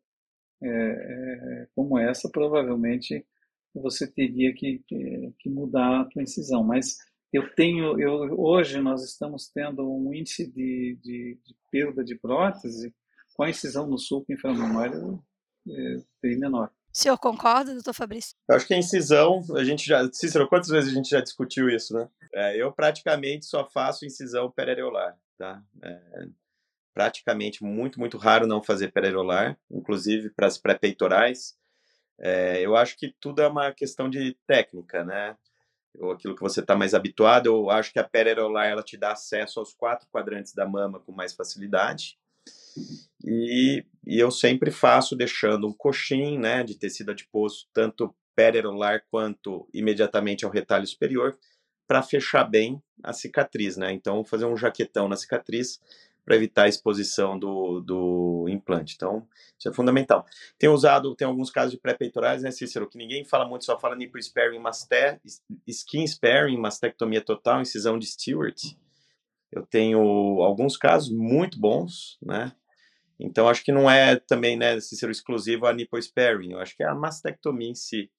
é, 0.62 0.68
é, 0.68 1.68
como 1.74 1.98
essa, 1.98 2.28
provavelmente 2.30 3.24
você 3.74 4.06
teria 4.06 4.52
que, 4.54 4.82
que, 4.86 5.32
que, 5.38 5.48
mudar 5.48 6.02
a 6.02 6.04
tua 6.04 6.22
incisão. 6.22 6.62
Mas 6.62 6.96
eu 7.32 7.54
tenho, 7.54 7.98
eu, 7.98 8.38
hoje 8.38 8.80
nós 8.80 9.02
estamos 9.02 9.48
tendo 9.48 9.82
um 9.82 10.12
índice 10.12 10.46
de, 10.46 10.98
de, 11.02 11.38
de 11.42 11.56
perda 11.70 12.04
de 12.04 12.14
prótese 12.16 12.94
com 13.34 13.44
a 13.44 13.50
incisão 13.50 13.86
no 13.86 13.98
sulco 13.98 14.30
inframamário 14.30 15.22
é, 15.68 15.96
bem 16.22 16.38
menor. 16.38 16.70
O 16.94 16.98
senhor 16.98 17.16
concorda, 17.16 17.72
doutor 17.72 17.94
Fabrício? 17.94 18.36
Eu 18.46 18.54
acho 18.54 18.66
que 18.66 18.74
a 18.74 18.78
incisão, 18.78 19.42
a 19.56 19.64
gente 19.64 19.86
já. 19.86 20.06
Cícero, 20.12 20.46
quantas 20.46 20.68
vezes 20.68 20.90
a 20.90 20.94
gente 20.94 21.08
já 21.08 21.20
discutiu 21.20 21.70
isso, 21.70 21.94
né? 21.94 22.06
É, 22.34 22.56
eu 22.56 22.70
praticamente 22.70 23.46
só 23.46 23.68
faço 23.68 24.04
incisão 24.04 24.50
periareolar, 24.50 25.16
tá? 25.38 25.62
É, 25.82 26.26
praticamente 26.92 27.64
muito, 27.64 27.98
muito 27.98 28.18
raro 28.18 28.46
não 28.46 28.62
fazer 28.62 28.92
periareolar, 28.92 29.58
inclusive 29.70 30.30
para 30.30 30.46
as 30.46 30.58
pré-peitorais. 30.58 31.56
É, 32.20 32.60
eu 32.60 32.76
acho 32.76 32.96
que 32.98 33.14
tudo 33.18 33.40
é 33.40 33.48
uma 33.48 33.72
questão 33.72 34.10
de 34.10 34.36
técnica, 34.46 35.02
né? 35.02 35.36
Ou 35.98 36.12
aquilo 36.12 36.34
que 36.34 36.42
você 36.42 36.60
está 36.60 36.76
mais 36.76 36.92
habituado. 36.92 37.46
Eu 37.46 37.70
acho 37.70 37.90
que 37.90 37.98
a 37.98 38.04
periareolar 38.04 38.66
ela 38.66 38.82
te 38.82 38.98
dá 38.98 39.12
acesso 39.12 39.60
aos 39.60 39.72
quatro 39.72 40.06
quadrantes 40.10 40.54
da 40.54 40.66
mama 40.66 41.00
com 41.00 41.12
mais 41.12 41.32
facilidade. 41.32 42.18
E, 43.24 43.84
e 44.06 44.18
eu 44.18 44.30
sempre 44.30 44.70
faço 44.70 45.16
deixando 45.16 45.66
um 45.66 45.72
coxim 45.72 46.38
né, 46.38 46.62
de 46.62 46.76
tecido 46.76 47.10
adiposo, 47.10 47.66
tanto 47.72 48.14
periareolar 48.34 49.04
quanto 49.10 49.68
imediatamente 49.72 50.44
ao 50.44 50.50
retalho 50.50 50.86
superior, 50.86 51.36
para 51.86 52.02
fechar 52.02 52.44
bem 52.44 52.82
a 53.02 53.12
cicatriz. 53.12 53.76
Né? 53.76 53.92
Então, 53.92 54.24
fazer 54.24 54.46
um 54.46 54.56
jaquetão 54.56 55.08
na 55.08 55.16
cicatriz 55.16 55.80
para 56.24 56.36
evitar 56.36 56.64
a 56.64 56.68
exposição 56.68 57.38
do, 57.38 57.80
do 57.80 58.46
implante. 58.48 58.94
Então, 58.94 59.26
isso 59.58 59.68
é 59.68 59.72
fundamental. 59.72 60.24
Tem 60.58 60.68
usado, 60.68 61.14
tem 61.14 61.26
alguns 61.26 61.50
casos 61.50 61.72
de 61.72 61.78
pré-peitorais, 61.78 62.42
né, 62.42 62.50
Cícero, 62.50 62.88
que 62.88 62.96
ninguém 62.96 63.24
fala 63.24 63.46
muito, 63.46 63.64
só 63.64 63.78
fala 63.78 63.96
nipple 63.96 64.22
sparing, 64.22 64.58
masté, 64.58 65.20
skin 65.66 66.06
sparing, 66.06 66.56
mastectomia 66.56 67.20
total, 67.20 67.60
incisão 67.60 67.98
de 67.98 68.06
Stewart. 68.06 68.56
Eu 69.50 69.66
tenho 69.66 70.00
alguns 70.42 70.76
casos 70.76 71.10
muito 71.10 71.58
bons, 71.58 72.18
né, 72.22 72.52
então, 73.24 73.48
acho 73.48 73.64
que 73.64 73.70
não 73.70 73.88
é 73.88 74.16
também, 74.16 74.56
né, 74.56 74.80
ser 74.80 75.08
exclusivo 75.08 75.66
a 75.66 75.72
nipple 75.72 76.02
sparing. 76.02 76.52
Eu 76.52 76.58
acho 76.58 76.76
que 76.76 76.82
é 76.82 76.88
a 76.88 76.94
mastectomia 76.94 77.70
em 77.70 77.74
si. 77.74 78.10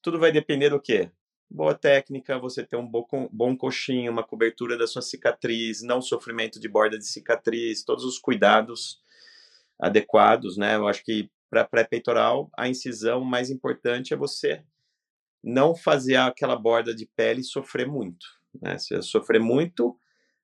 Tudo 0.00 0.18
vai 0.18 0.32
depender 0.32 0.70
do 0.70 0.80
quê? 0.80 1.10
Boa 1.50 1.74
técnica, 1.74 2.38
você 2.38 2.64
ter 2.64 2.76
um 2.76 2.88
bom, 2.88 3.06
bom 3.30 3.54
coxinho, 3.54 4.10
uma 4.10 4.22
cobertura 4.22 4.78
da 4.78 4.86
sua 4.86 5.02
cicatriz, 5.02 5.82
não 5.82 6.00
sofrimento 6.00 6.58
de 6.58 6.68
borda 6.68 6.96
de 6.96 7.06
cicatriz, 7.06 7.84
todos 7.84 8.02
os 8.02 8.18
cuidados 8.18 9.02
adequados, 9.78 10.56
né? 10.56 10.76
Eu 10.76 10.88
acho 10.88 11.04
que 11.04 11.30
para 11.50 11.64
pré-peitoral, 11.64 12.48
a 12.56 12.66
incisão 12.66 13.22
mais 13.22 13.50
importante 13.50 14.14
é 14.14 14.16
você 14.16 14.62
não 15.44 15.74
fazer 15.74 16.16
aquela 16.16 16.56
borda 16.56 16.94
de 16.94 17.04
pele 17.14 17.42
sofrer 17.42 17.86
muito, 17.86 18.24
né? 18.62 18.78
Se 18.78 19.02
sofrer 19.02 19.40
muito, 19.40 19.98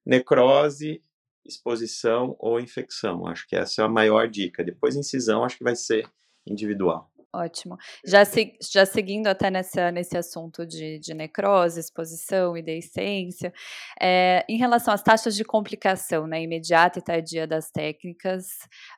necrose 0.04 1.02
exposição 1.46 2.36
ou 2.38 2.60
infecção. 2.60 3.26
Acho 3.26 3.46
que 3.46 3.56
essa 3.56 3.82
é 3.82 3.84
a 3.84 3.88
maior 3.88 4.28
dica. 4.28 4.64
Depois, 4.64 4.96
incisão, 4.96 5.44
acho 5.44 5.58
que 5.58 5.64
vai 5.64 5.76
ser 5.76 6.08
individual. 6.46 7.10
Ótimo. 7.36 7.76
Já, 8.02 8.24
se, 8.24 8.54
já 8.72 8.86
seguindo 8.86 9.26
até 9.26 9.50
nessa, 9.50 9.92
nesse 9.92 10.16
assunto 10.16 10.66
de, 10.66 10.98
de 10.98 11.12
necrose, 11.12 11.78
exposição 11.78 12.56
e 12.56 12.62
deiscência, 12.62 13.52
é, 14.00 14.42
em 14.48 14.56
relação 14.56 14.94
às 14.94 15.02
taxas 15.02 15.36
de 15.36 15.44
complicação 15.44 16.26
né, 16.26 16.42
imediata 16.42 16.98
e 16.98 17.02
tardia 17.02 17.46
das 17.46 17.70
técnicas, 17.70 18.46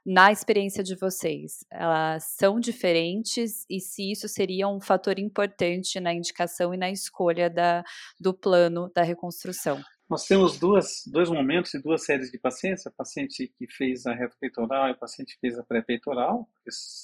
na 0.07 0.31
experiência 0.31 0.85
de 0.85 0.95
vocês, 0.95 1.65
elas 1.69 2.25
são 2.37 2.61
diferentes 2.61 3.67
e 3.69 3.81
se 3.81 4.13
isso 4.13 4.29
seria 4.29 4.69
um 4.69 4.81
fator 4.81 5.19
importante 5.19 5.99
na 5.99 6.15
indicação 6.15 6.73
e 6.73 6.77
na 6.77 6.91
escolha 6.91 7.51
da, 7.51 7.83
do 8.21 8.33
plano 8.33 8.89
da 8.95 9.03
reconstrução? 9.03 9.83
Nós 10.09 10.25
temos 10.27 10.59
duas, 10.59 11.03
dois 11.07 11.29
momentos 11.29 11.75
e 11.75 11.83
duas 11.83 12.05
séries 12.05 12.31
de 12.31 12.39
pacientes, 12.39 12.87
a 12.87 12.91
paciente 12.91 13.53
que 13.59 13.67
fez 13.67 14.07
a 14.07 14.15
retropeitoral 14.15 14.89
e 14.89 14.93
a 14.93 14.97
paciente 14.97 15.35
que 15.35 15.41
fez 15.41 15.59
a 15.59 15.63
pré-peitoral. 15.63 16.49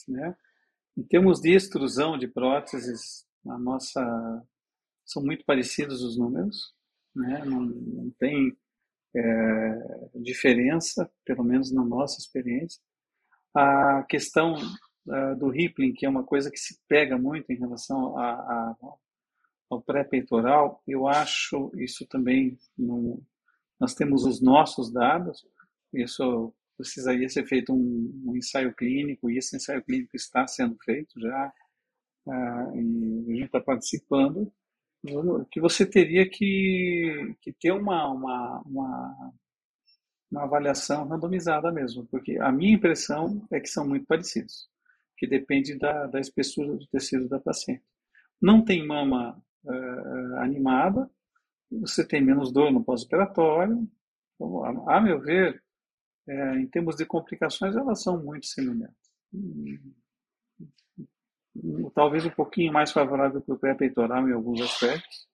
Né? 0.08 0.34
Em 0.96 1.02
termos 1.02 1.40
de 1.40 1.54
extrusão 1.54 2.16
de 2.16 2.26
próteses, 2.26 3.26
a 3.46 3.58
nossa 3.58 4.42
são 5.04 5.22
muito 5.22 5.44
parecidos 5.44 6.02
os 6.02 6.16
números, 6.16 6.74
né? 7.14 7.44
não, 7.44 7.60
não 7.60 8.10
tem 8.18 8.56
é, 9.14 10.10
diferença, 10.14 11.10
pelo 11.26 11.44
menos 11.44 11.70
na 11.70 11.84
nossa 11.84 12.18
experiência. 12.18 12.80
A 13.54 14.02
questão 14.04 14.54
uh, 14.54 15.36
do 15.38 15.50
rippling, 15.50 15.92
que 15.92 16.06
é 16.06 16.08
uma 16.08 16.24
coisa 16.24 16.50
que 16.50 16.58
se 16.58 16.80
pega 16.88 17.18
muito 17.18 17.52
em 17.52 17.58
relação 17.58 18.18
a 18.18 18.74
ao 19.74 19.82
pré-peitoral, 19.82 20.82
eu 20.86 21.06
acho 21.06 21.70
isso 21.76 22.06
também, 22.06 22.58
nós 23.78 23.94
temos 23.94 24.24
os 24.24 24.40
nossos 24.40 24.92
dados, 24.92 25.46
isso 25.92 26.54
precisaria 26.76 27.28
ser 27.28 27.46
feito 27.46 27.72
um, 27.72 28.22
um, 28.26 28.36
ensaio 28.36 28.74
clínico, 28.74 29.30
e 29.30 29.38
esse 29.38 29.56
ensaio 29.56 29.82
clínico 29.84 30.16
está 30.16 30.46
sendo 30.46 30.76
feito 30.84 31.20
já, 31.20 31.52
ah, 32.28 32.72
e 32.74 33.24
a 33.28 33.34
gente 33.34 33.44
está 33.44 33.60
participando, 33.60 34.52
que 35.50 35.60
você 35.60 35.84
teria 35.84 36.28
que, 36.28 37.36
que 37.42 37.52
ter 37.52 37.72
uma, 37.72 38.10
uma, 38.10 38.62
uma, 38.64 39.32
uma 40.30 40.44
avaliação 40.44 41.06
randomizada 41.06 41.70
mesmo, 41.70 42.06
porque 42.06 42.38
a 42.38 42.50
minha 42.50 42.74
impressão 42.74 43.46
é 43.52 43.60
que 43.60 43.68
são 43.68 43.86
muito 43.86 44.06
parecidos, 44.06 44.66
que 45.18 45.26
depende 45.26 45.78
da, 45.78 46.06
da 46.06 46.18
espessura 46.18 46.74
do 46.74 46.86
tecido 46.86 47.28
da 47.28 47.38
paciente. 47.38 47.84
Não 48.40 48.64
tem 48.64 48.86
mama 48.86 49.42
uh, 49.64 50.36
animada, 50.38 51.10
você 51.70 52.06
tem 52.06 52.22
menos 52.22 52.52
dor 52.52 52.70
no 52.70 52.84
pós-operatório. 52.84 53.88
Então, 54.34 54.64
a, 54.88 54.96
a, 54.96 55.00
meu 55.00 55.20
ver, 55.20 55.62
é, 56.28 56.58
em 56.58 56.66
termos 56.66 56.96
de 56.96 57.04
complicações, 57.04 57.76
elas 57.76 58.02
são 58.02 58.22
muito 58.22 58.46
semelhantes. 58.46 59.12
Talvez 61.94 62.24
um 62.24 62.30
pouquinho 62.30 62.72
mais 62.72 62.90
favorável 62.92 63.40
para 63.40 63.54
o 63.54 63.58
pré-peitoral 63.58 64.28
em 64.28 64.32
alguns 64.32 64.60
aspectos 64.60 65.28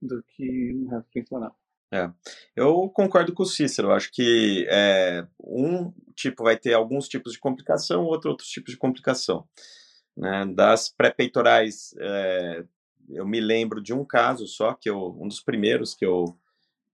do 0.00 0.22
que 0.22 0.72
no 0.74 0.88
reto 0.90 1.08
peitoral. 1.12 1.56
É, 1.92 2.08
eu 2.54 2.88
concordo 2.90 3.32
com 3.34 3.42
o 3.42 3.46
Cícero. 3.46 3.90
Acho 3.90 4.10
que 4.12 4.66
é, 4.70 5.26
um 5.40 5.92
tipo 6.14 6.44
vai 6.44 6.56
ter 6.56 6.72
alguns 6.72 7.08
tipos 7.08 7.32
de 7.32 7.38
complicação, 7.38 8.04
outro 8.04 8.30
outros 8.30 8.48
tipos 8.48 8.72
de 8.72 8.78
complicação. 8.78 9.48
Né? 10.16 10.46
Das 10.54 10.88
pré-peitorais, 10.88 11.94
é, 11.98 12.64
eu 13.12 13.26
me 13.26 13.40
lembro 13.40 13.80
de 13.80 13.92
um 13.92 14.04
caso 14.04 14.46
só, 14.46 14.74
que 14.74 14.88
eu, 14.88 15.16
um 15.20 15.28
dos 15.28 15.40
primeiros 15.40 15.94
que 15.94 16.04
eu 16.04 16.36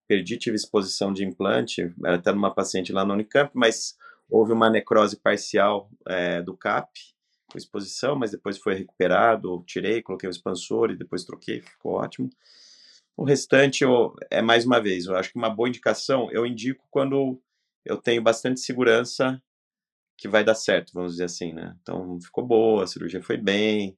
perdi, 0.06 0.36
tive 0.36 0.56
exposição 0.56 1.12
de 1.12 1.24
implante, 1.24 1.92
era 2.04 2.16
até 2.16 2.32
numa 2.32 2.54
paciente 2.54 2.92
lá 2.92 3.04
no 3.04 3.14
Unicamp, 3.14 3.50
mas 3.54 3.96
houve 4.28 4.52
uma 4.52 4.70
necrose 4.70 5.16
parcial 5.16 5.90
é, 6.06 6.42
do 6.42 6.56
CAP, 6.56 6.90
com 7.50 7.58
exposição, 7.58 8.16
mas 8.16 8.30
depois 8.30 8.58
foi 8.58 8.74
recuperado, 8.74 9.62
tirei, 9.66 10.02
coloquei 10.02 10.28
o 10.28 10.30
expansor 10.30 10.90
e 10.90 10.96
depois 10.96 11.24
troquei, 11.24 11.60
ficou 11.60 11.94
ótimo. 11.94 12.28
O 13.16 13.24
restante 13.24 13.82
eu, 13.82 14.14
é 14.30 14.42
mais 14.42 14.66
uma 14.66 14.80
vez, 14.80 15.06
eu 15.06 15.16
acho 15.16 15.32
que 15.32 15.38
uma 15.38 15.50
boa 15.50 15.68
indicação 15.68 16.30
eu 16.30 16.44
indico 16.44 16.84
quando 16.90 17.40
eu 17.84 17.96
tenho 17.96 18.20
bastante 18.22 18.60
segurança 18.60 19.40
que 20.18 20.28
vai 20.28 20.42
dar 20.44 20.54
certo, 20.54 20.92
vamos 20.92 21.12
dizer 21.12 21.24
assim, 21.24 21.52
né? 21.52 21.76
Então 21.82 22.20
ficou 22.20 22.44
boa, 22.44 22.84
a 22.84 22.86
cirurgia 22.86 23.22
foi 23.22 23.36
bem, 23.36 23.96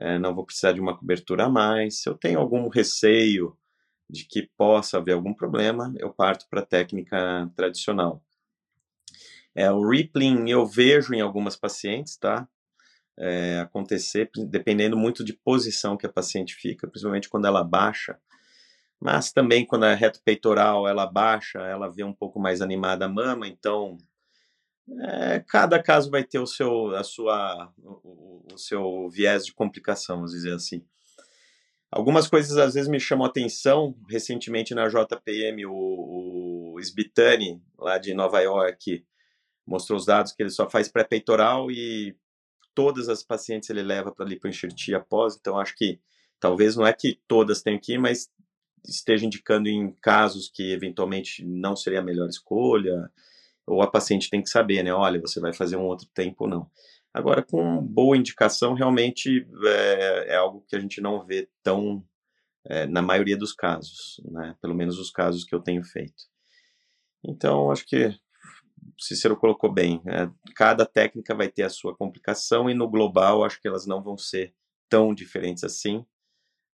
é, 0.00 0.18
não 0.18 0.34
vou 0.34 0.46
precisar 0.46 0.72
de 0.72 0.80
uma 0.80 0.96
cobertura 0.96 1.44
a 1.44 1.48
mais. 1.48 2.00
Se 2.00 2.08
eu 2.08 2.14
tenho 2.16 2.40
algum 2.40 2.68
receio 2.68 3.54
de 4.08 4.24
que 4.24 4.48
possa 4.56 4.96
haver 4.96 5.12
algum 5.12 5.34
problema, 5.34 5.92
eu 5.98 6.10
parto 6.10 6.46
para 6.48 6.60
a 6.60 6.66
técnica 6.66 7.52
tradicional. 7.54 8.24
É, 9.54 9.70
o 9.70 9.86
rippling 9.86 10.48
eu 10.48 10.66
vejo 10.66 11.12
em 11.12 11.20
algumas 11.20 11.54
pacientes, 11.54 12.16
tá? 12.16 12.48
É, 13.18 13.60
acontecer, 13.60 14.30
dependendo 14.48 14.96
muito 14.96 15.22
de 15.22 15.34
posição 15.34 15.98
que 15.98 16.06
a 16.06 16.12
paciente 16.12 16.54
fica, 16.54 16.88
principalmente 16.88 17.28
quando 17.28 17.46
ela 17.46 17.62
baixa. 17.62 18.18
Mas 18.98 19.32
também 19.32 19.66
quando 19.66 19.84
a 19.84 19.94
reto 19.94 20.22
peitoral 20.24 20.88
ela 20.88 21.04
baixa, 21.04 21.58
ela 21.60 21.88
vê 21.88 22.04
um 22.04 22.12
pouco 22.12 22.40
mais 22.40 22.62
animada 22.62 23.04
a 23.04 23.08
mama, 23.08 23.46
então 23.46 23.98
é, 24.98 25.40
cada 25.46 25.82
caso 25.82 26.10
vai 26.10 26.24
ter 26.24 26.38
o 26.38 26.46
seu, 26.46 26.94
a 26.94 27.04
sua, 27.04 27.72
o, 27.78 28.44
o, 28.52 28.58
seu 28.58 29.08
viés 29.08 29.46
de 29.46 29.52
complicação, 29.52 30.16
vamos 30.16 30.32
dizer 30.32 30.54
assim. 30.54 30.84
Algumas 31.90 32.28
coisas 32.28 32.56
às 32.56 32.74
vezes 32.74 32.88
me 32.88 33.00
chamam 33.00 33.26
a 33.26 33.28
atenção. 33.28 33.96
Recentemente 34.08 34.74
na 34.74 34.88
JPM, 34.88 35.66
o, 35.66 36.74
o 36.74 36.80
Sbitani, 36.80 37.60
lá 37.78 37.98
de 37.98 38.14
Nova 38.14 38.40
York, 38.40 39.04
mostrou 39.66 39.98
os 39.98 40.06
dados 40.06 40.32
que 40.32 40.42
ele 40.42 40.50
só 40.50 40.68
faz 40.68 40.88
pré-peitoral 40.88 41.70
e 41.70 42.16
todas 42.74 43.08
as 43.08 43.22
pacientes 43.22 43.70
ele 43.70 43.82
leva 43.82 44.12
para 44.12 44.26
lipoenxertia 44.26 44.98
após. 44.98 45.36
Então 45.36 45.58
acho 45.58 45.74
que 45.76 46.00
talvez 46.38 46.76
não 46.76 46.86
é 46.86 46.92
que 46.92 47.20
todas 47.26 47.62
tenham 47.62 47.80
que 47.80 47.94
ir, 47.94 47.98
mas 47.98 48.30
esteja 48.86 49.26
indicando 49.26 49.68
em 49.68 49.92
casos 50.00 50.48
que 50.48 50.72
eventualmente 50.72 51.44
não 51.44 51.76
seria 51.76 52.00
a 52.00 52.04
melhor 52.04 52.28
escolha 52.28 53.10
ou 53.72 53.82
a 53.82 53.90
paciente 53.90 54.30
tem 54.30 54.42
que 54.42 54.48
saber, 54.48 54.82
né? 54.82 54.92
Olha, 54.92 55.20
você 55.20 55.40
vai 55.40 55.52
fazer 55.52 55.76
um 55.76 55.84
outro 55.84 56.06
tempo 56.14 56.44
ou 56.44 56.50
não. 56.50 56.70
Agora, 57.12 57.42
com 57.42 57.82
boa 57.82 58.16
indicação, 58.16 58.74
realmente 58.74 59.46
é, 59.64 60.34
é 60.34 60.36
algo 60.36 60.64
que 60.68 60.76
a 60.76 60.80
gente 60.80 61.00
não 61.00 61.24
vê 61.24 61.48
tão 61.62 62.04
é, 62.66 62.86
na 62.86 63.02
maioria 63.02 63.36
dos 63.36 63.52
casos, 63.52 64.20
né? 64.24 64.56
Pelo 64.60 64.74
menos 64.74 64.98
os 64.98 65.10
casos 65.10 65.44
que 65.44 65.54
eu 65.54 65.60
tenho 65.60 65.82
feito. 65.82 66.24
Então, 67.24 67.70
acho 67.70 67.86
que 67.86 68.14
Cícero 68.98 69.36
colocou 69.36 69.72
bem. 69.72 70.00
Né? 70.04 70.30
Cada 70.54 70.86
técnica 70.86 71.34
vai 71.34 71.48
ter 71.48 71.62
a 71.62 71.70
sua 71.70 71.94
complicação 71.96 72.68
e 72.68 72.74
no 72.74 72.88
global 72.88 73.44
acho 73.44 73.60
que 73.60 73.68
elas 73.68 73.86
não 73.86 74.02
vão 74.02 74.16
ser 74.16 74.54
tão 74.88 75.14
diferentes 75.14 75.64
assim 75.64 76.04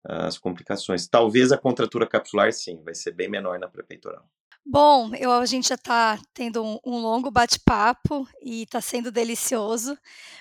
as 0.09 0.39
complicações. 0.39 1.09
Talvez 1.09 1.51
a 1.51 1.59
contratura 1.59 2.07
capsular 2.07 2.53
sim, 2.53 2.83
vai 2.85 2.95
ser 2.95 3.13
bem 3.13 3.29
menor 3.29 3.59
na 3.59 3.69
pré-peitoral. 3.69 4.29
Bom, 4.69 5.15
eu, 5.15 5.31
a 5.31 5.47
gente 5.47 5.69
já 5.69 5.77
está 5.77 6.19
tendo 6.35 6.61
um, 6.61 6.81
um 6.85 6.99
longo 6.99 7.31
bate-papo 7.31 8.27
e 8.43 8.65
está 8.65 8.81
sendo 8.81 9.13
delicioso, 9.13 9.97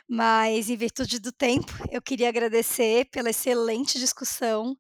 mas 0.09 0.67
em 0.67 0.75
virtude 0.75 1.19
do 1.19 1.31
tempo, 1.31 1.71
eu 1.91 2.01
queria 2.01 2.29
agradecer 2.29 3.05
pela 3.11 3.29
excelente 3.29 3.99
discussão 3.99 4.75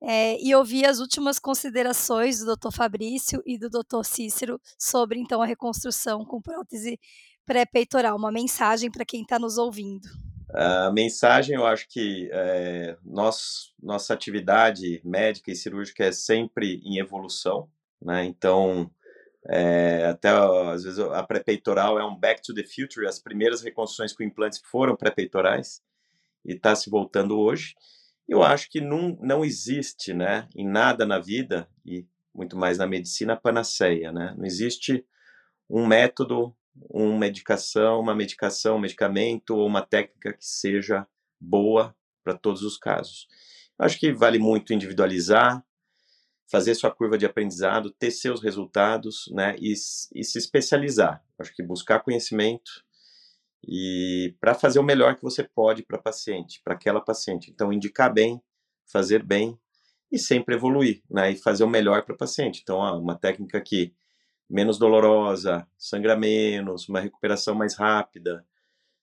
é, 0.00 0.40
e 0.40 0.54
ouvir 0.54 0.86
as 0.86 1.00
últimas 1.00 1.40
considerações 1.40 2.38
do 2.38 2.54
Dr. 2.54 2.70
Fabrício 2.72 3.42
e 3.44 3.58
do 3.58 3.68
Dr. 3.68 4.04
Cícero 4.04 4.60
sobre 4.78 5.18
então 5.18 5.42
a 5.42 5.46
reconstrução 5.46 6.24
com 6.24 6.40
prótese 6.40 7.00
pré-peitoral, 7.44 8.16
uma 8.16 8.30
mensagem 8.30 8.92
para 8.92 9.04
quem 9.04 9.22
está 9.22 9.40
nos 9.40 9.58
ouvindo. 9.58 10.08
A 10.54 10.92
mensagem, 10.92 11.56
eu 11.56 11.66
acho 11.66 11.88
que 11.88 12.30
é, 12.32 12.96
nossa 13.04 14.14
atividade 14.14 15.00
médica 15.04 15.50
e 15.50 15.56
cirúrgica 15.56 16.04
é 16.04 16.12
sempre 16.12 16.80
em 16.84 16.98
evolução, 16.98 17.68
né? 18.04 18.24
Então, 18.24 18.90
é, 19.48 20.06
até 20.06 20.28
às 20.28 20.84
vezes 20.84 20.98
a 20.98 21.22
pré-peitoral 21.22 21.98
é 21.98 22.04
um 22.04 22.16
back 22.16 22.42
to 22.42 22.54
the 22.54 22.64
future. 22.64 23.06
As 23.06 23.18
primeiras 23.18 23.62
reconstruções 23.62 24.12
com 24.12 24.22
implantes 24.22 24.60
foram 24.64 24.96
pré-peitorais 24.96 25.82
e 26.44 26.52
está 26.52 26.74
se 26.74 26.90
voltando 26.90 27.38
hoje. 27.38 27.74
Eu 28.28 28.42
acho 28.42 28.70
que 28.70 28.80
não, 28.80 29.18
não 29.20 29.44
existe, 29.44 30.14
né, 30.14 30.48
em 30.56 30.66
nada 30.66 31.04
na 31.04 31.18
vida 31.18 31.68
e 31.84 32.06
muito 32.34 32.56
mais 32.56 32.78
na 32.78 32.86
medicina 32.86 33.36
panaceia, 33.36 34.10
né? 34.10 34.34
Não 34.36 34.44
existe 34.44 35.06
um 35.70 35.86
método, 35.86 36.54
uma 36.90 37.18
medicação, 37.18 38.00
uma 38.00 38.14
medicação, 38.14 38.76
um 38.76 38.80
medicamento 38.80 39.54
ou 39.56 39.66
uma 39.66 39.82
técnica 39.82 40.32
que 40.32 40.44
seja 40.44 41.06
boa 41.40 41.94
para 42.24 42.34
todos 42.34 42.62
os 42.62 42.76
casos. 42.76 43.28
Eu 43.78 43.84
acho 43.84 43.98
que 43.98 44.12
vale 44.12 44.38
muito 44.38 44.72
individualizar, 44.72 45.64
fazer 46.50 46.74
sua 46.74 46.90
curva 46.90 47.16
de 47.16 47.26
aprendizado, 47.26 47.90
ter 47.90 48.10
seus 48.10 48.42
resultados, 48.42 49.30
né, 49.32 49.56
e, 49.58 49.72
e 49.72 50.24
se 50.24 50.38
especializar. 50.38 51.24
Acho 51.38 51.54
que 51.54 51.62
buscar 51.62 52.00
conhecimento, 52.00 52.84
e 53.66 54.34
para 54.40 54.54
fazer 54.54 54.78
o 54.78 54.82
melhor 54.82 55.16
que 55.16 55.22
você 55.22 55.42
pode 55.42 55.82
para 55.82 55.98
paciente, 55.98 56.60
para 56.62 56.74
aquela 56.74 57.00
paciente. 57.00 57.50
Então, 57.50 57.72
indicar 57.72 58.12
bem, 58.12 58.40
fazer 58.86 59.22
bem 59.22 59.58
e 60.12 60.18
sempre 60.18 60.54
evoluir, 60.54 61.02
né? 61.10 61.32
E 61.32 61.36
fazer 61.36 61.64
o 61.64 61.68
melhor 61.68 62.04
para 62.04 62.16
paciente. 62.16 62.60
Então, 62.62 62.82
ah, 62.82 62.96
uma 62.96 63.16
técnica 63.16 63.60
que 63.60 63.94
menos 64.48 64.78
dolorosa, 64.78 65.66
sangra 65.78 66.16
menos, 66.16 66.88
uma 66.88 67.00
recuperação 67.00 67.54
mais 67.54 67.74
rápida. 67.74 68.46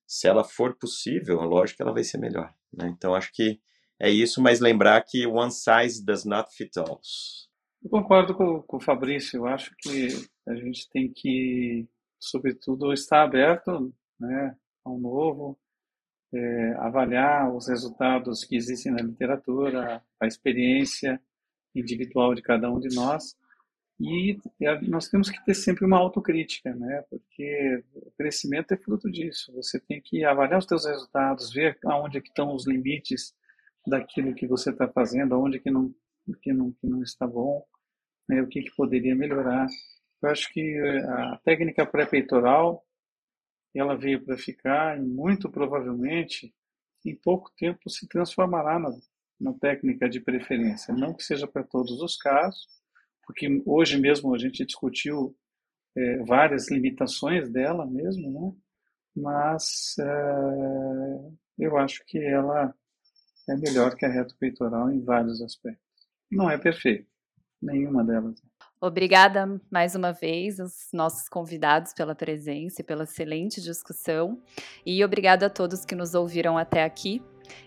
Se 0.05 0.27
ela 0.27 0.43
for 0.43 0.75
possível, 0.75 1.41
lógico 1.41 1.77
que 1.77 1.83
ela 1.83 1.93
vai 1.93 2.03
ser 2.03 2.17
melhor, 2.17 2.53
né? 2.71 2.87
Então, 2.89 3.15
acho 3.15 3.31
que 3.33 3.59
é 4.01 4.09
isso, 4.09 4.41
mas 4.41 4.59
lembrar 4.59 4.99
que 5.01 5.27
one 5.27 5.51
size 5.51 6.03
does 6.03 6.25
not 6.25 6.51
fit 6.55 6.77
all. 6.79 6.99
Eu 7.83 7.89
concordo 7.91 8.33
com, 8.33 8.59
com 8.63 8.77
o 8.77 8.81
Fabrício. 8.81 9.37
Eu 9.37 9.45
acho 9.45 9.75
que 9.77 10.07
a 10.47 10.55
gente 10.55 10.89
tem 10.89 11.07
que, 11.13 11.87
sobretudo, 12.19 12.91
estar 12.91 13.21
aberto 13.21 13.93
né, 14.19 14.55
ao 14.83 14.97
novo, 14.97 15.55
é, 16.33 16.73
avaliar 16.79 17.53
os 17.53 17.67
resultados 17.67 18.43
que 18.43 18.55
existem 18.55 18.91
na 18.91 19.03
literatura, 19.03 20.03
a 20.19 20.25
experiência 20.25 21.21
individual 21.75 22.33
de 22.33 22.41
cada 22.41 22.71
um 22.71 22.79
de 22.79 22.95
nós. 22.95 23.35
E 23.99 24.39
nós 24.87 25.09
temos 25.09 25.29
que 25.29 25.45
ter 25.45 25.53
sempre 25.53 25.85
uma 25.85 25.99
autocrítica, 25.99 26.73
né? 26.73 27.03
porque 27.07 27.83
o 27.93 28.09
crescimento 28.17 28.73
é 28.73 28.77
fruto 28.77 29.11
disso. 29.11 29.53
Você 29.53 29.79
tem 29.79 30.01
que 30.01 30.25
avaliar 30.25 30.57
os 30.57 30.65
seus 30.65 30.87
resultados, 30.87 31.53
ver 31.53 31.77
aonde 31.85 32.17
é 32.17 32.21
estão 32.21 32.55
os 32.55 32.65
limites 32.65 33.35
daquilo 33.85 34.35
que 34.35 34.47
você 34.47 34.69
está 34.69 34.87
fazendo, 34.87 35.33
aonde 35.35 35.59
que 35.59 35.71
não, 35.71 35.93
que 36.41 36.53
não, 36.53 36.71
que 36.71 36.87
não 36.87 37.01
está 37.01 37.25
bom, 37.27 37.65
né? 38.27 38.41
o 38.41 38.47
que, 38.47 38.61
que 38.61 38.75
poderia 38.75 39.15
melhorar. 39.15 39.67
Eu 40.21 40.29
acho 40.29 40.51
que 40.53 40.77
a 41.07 41.37
técnica 41.43 41.85
pré-peitoral 41.85 42.85
ela 43.73 43.95
veio 43.95 44.23
para 44.23 44.37
ficar 44.37 44.97
e 44.97 45.01
muito 45.01 45.49
provavelmente 45.49 46.53
em 47.05 47.15
pouco 47.15 47.51
tempo 47.57 47.89
se 47.89 48.07
transformará 48.07 48.77
na, 48.77 48.91
na 49.39 49.53
técnica 49.53 50.07
de 50.07 50.19
preferência. 50.19 50.93
Não 50.93 51.13
que 51.13 51.23
seja 51.23 51.47
para 51.47 51.63
todos 51.63 52.01
os 52.01 52.15
casos, 52.17 52.67
porque 53.23 53.61
hoje 53.65 53.99
mesmo 53.99 54.33
a 54.35 54.37
gente 54.37 54.65
discutiu 54.65 55.35
é, 55.95 56.17
várias 56.17 56.69
limitações 56.69 57.49
dela 57.49 57.85
mesmo, 57.85 58.29
né? 58.29 58.53
mas 59.15 59.95
é, 59.99 61.31
eu 61.59 61.77
acho 61.77 62.03
que 62.05 62.19
ela 62.19 62.73
é 63.51 63.57
melhor 63.57 63.95
que 63.95 64.05
a 64.05 64.09
reto 64.09 64.35
peitoral 64.37 64.89
em 64.89 65.01
vários 65.03 65.41
aspectos. 65.41 65.81
Não 66.31 66.49
é 66.49 66.57
perfeita, 66.57 67.05
nenhuma 67.61 68.03
delas. 68.03 68.41
Obrigada 68.79 69.61
mais 69.69 69.93
uma 69.93 70.11
vez 70.11 70.59
aos 70.59 70.87
nossos 70.91 71.29
convidados 71.29 71.93
pela 71.93 72.15
presença 72.15 72.81
e 72.81 72.83
pela 72.83 73.03
excelente 73.03 73.61
discussão. 73.61 74.41
E 74.83 75.03
obrigada 75.05 75.45
a 75.45 75.49
todos 75.49 75.85
que 75.85 75.93
nos 75.93 76.15
ouviram 76.15 76.57
até 76.57 76.83
aqui. 76.83 77.21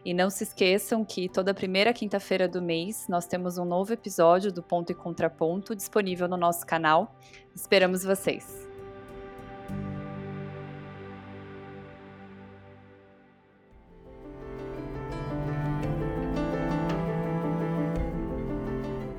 E 0.04 0.14
não 0.14 0.30
se 0.30 0.44
esqueçam 0.44 1.04
que 1.04 1.28
toda 1.28 1.54
primeira 1.54 1.92
quinta-feira 1.92 2.48
do 2.48 2.60
mês 2.60 3.06
nós 3.08 3.26
temos 3.26 3.58
um 3.58 3.64
novo 3.64 3.92
episódio 3.92 4.50
do 4.50 4.62
Ponto 4.62 4.90
e 4.90 4.94
Contraponto 4.94 5.76
disponível 5.76 6.26
no 6.26 6.36
nosso 6.36 6.66
canal. 6.66 7.14
Esperamos 7.54 8.02
vocês! 8.02 8.73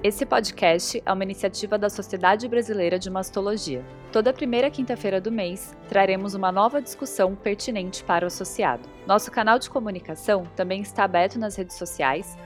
Esse 0.06 0.22
podcast 0.24 1.02
é 1.04 1.12
uma 1.12 1.24
iniciativa 1.24 1.80
da 1.80 1.90
Sociedade 1.90 2.48
Brasileira 2.48 3.00
de 3.00 3.10
Mastologia. 3.10 3.84
Toda 4.12 4.32
primeira 4.32 4.70
quinta-feira 4.70 5.20
do 5.20 5.32
mês, 5.32 5.76
traremos 5.90 6.36
uma 6.36 6.52
nova 6.52 6.80
discussão 6.80 7.34
pertinente 7.34 8.04
para 8.04 8.24
o 8.24 8.28
associado. 8.28 8.88
Nosso 9.08 9.32
canal 9.32 9.58
de 9.58 9.68
comunicação 9.68 10.44
também 10.56 10.84
está 10.84 11.06
aberto 11.06 11.40
nas 11.40 11.56
redes 11.56 11.76
sociais, 11.76 12.38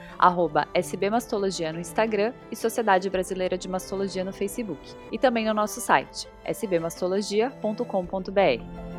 SBMastologia 0.72 1.70
no 1.70 1.80
Instagram 1.80 2.32
e 2.50 2.56
Sociedade 2.56 3.10
Brasileira 3.10 3.58
de 3.58 3.68
Mastologia 3.68 4.24
no 4.24 4.32
Facebook, 4.32 4.80
e 5.12 5.18
também 5.18 5.44
no 5.44 5.52
nosso 5.52 5.82
site, 5.82 6.26
sbmastologia.com.br. 6.46 8.89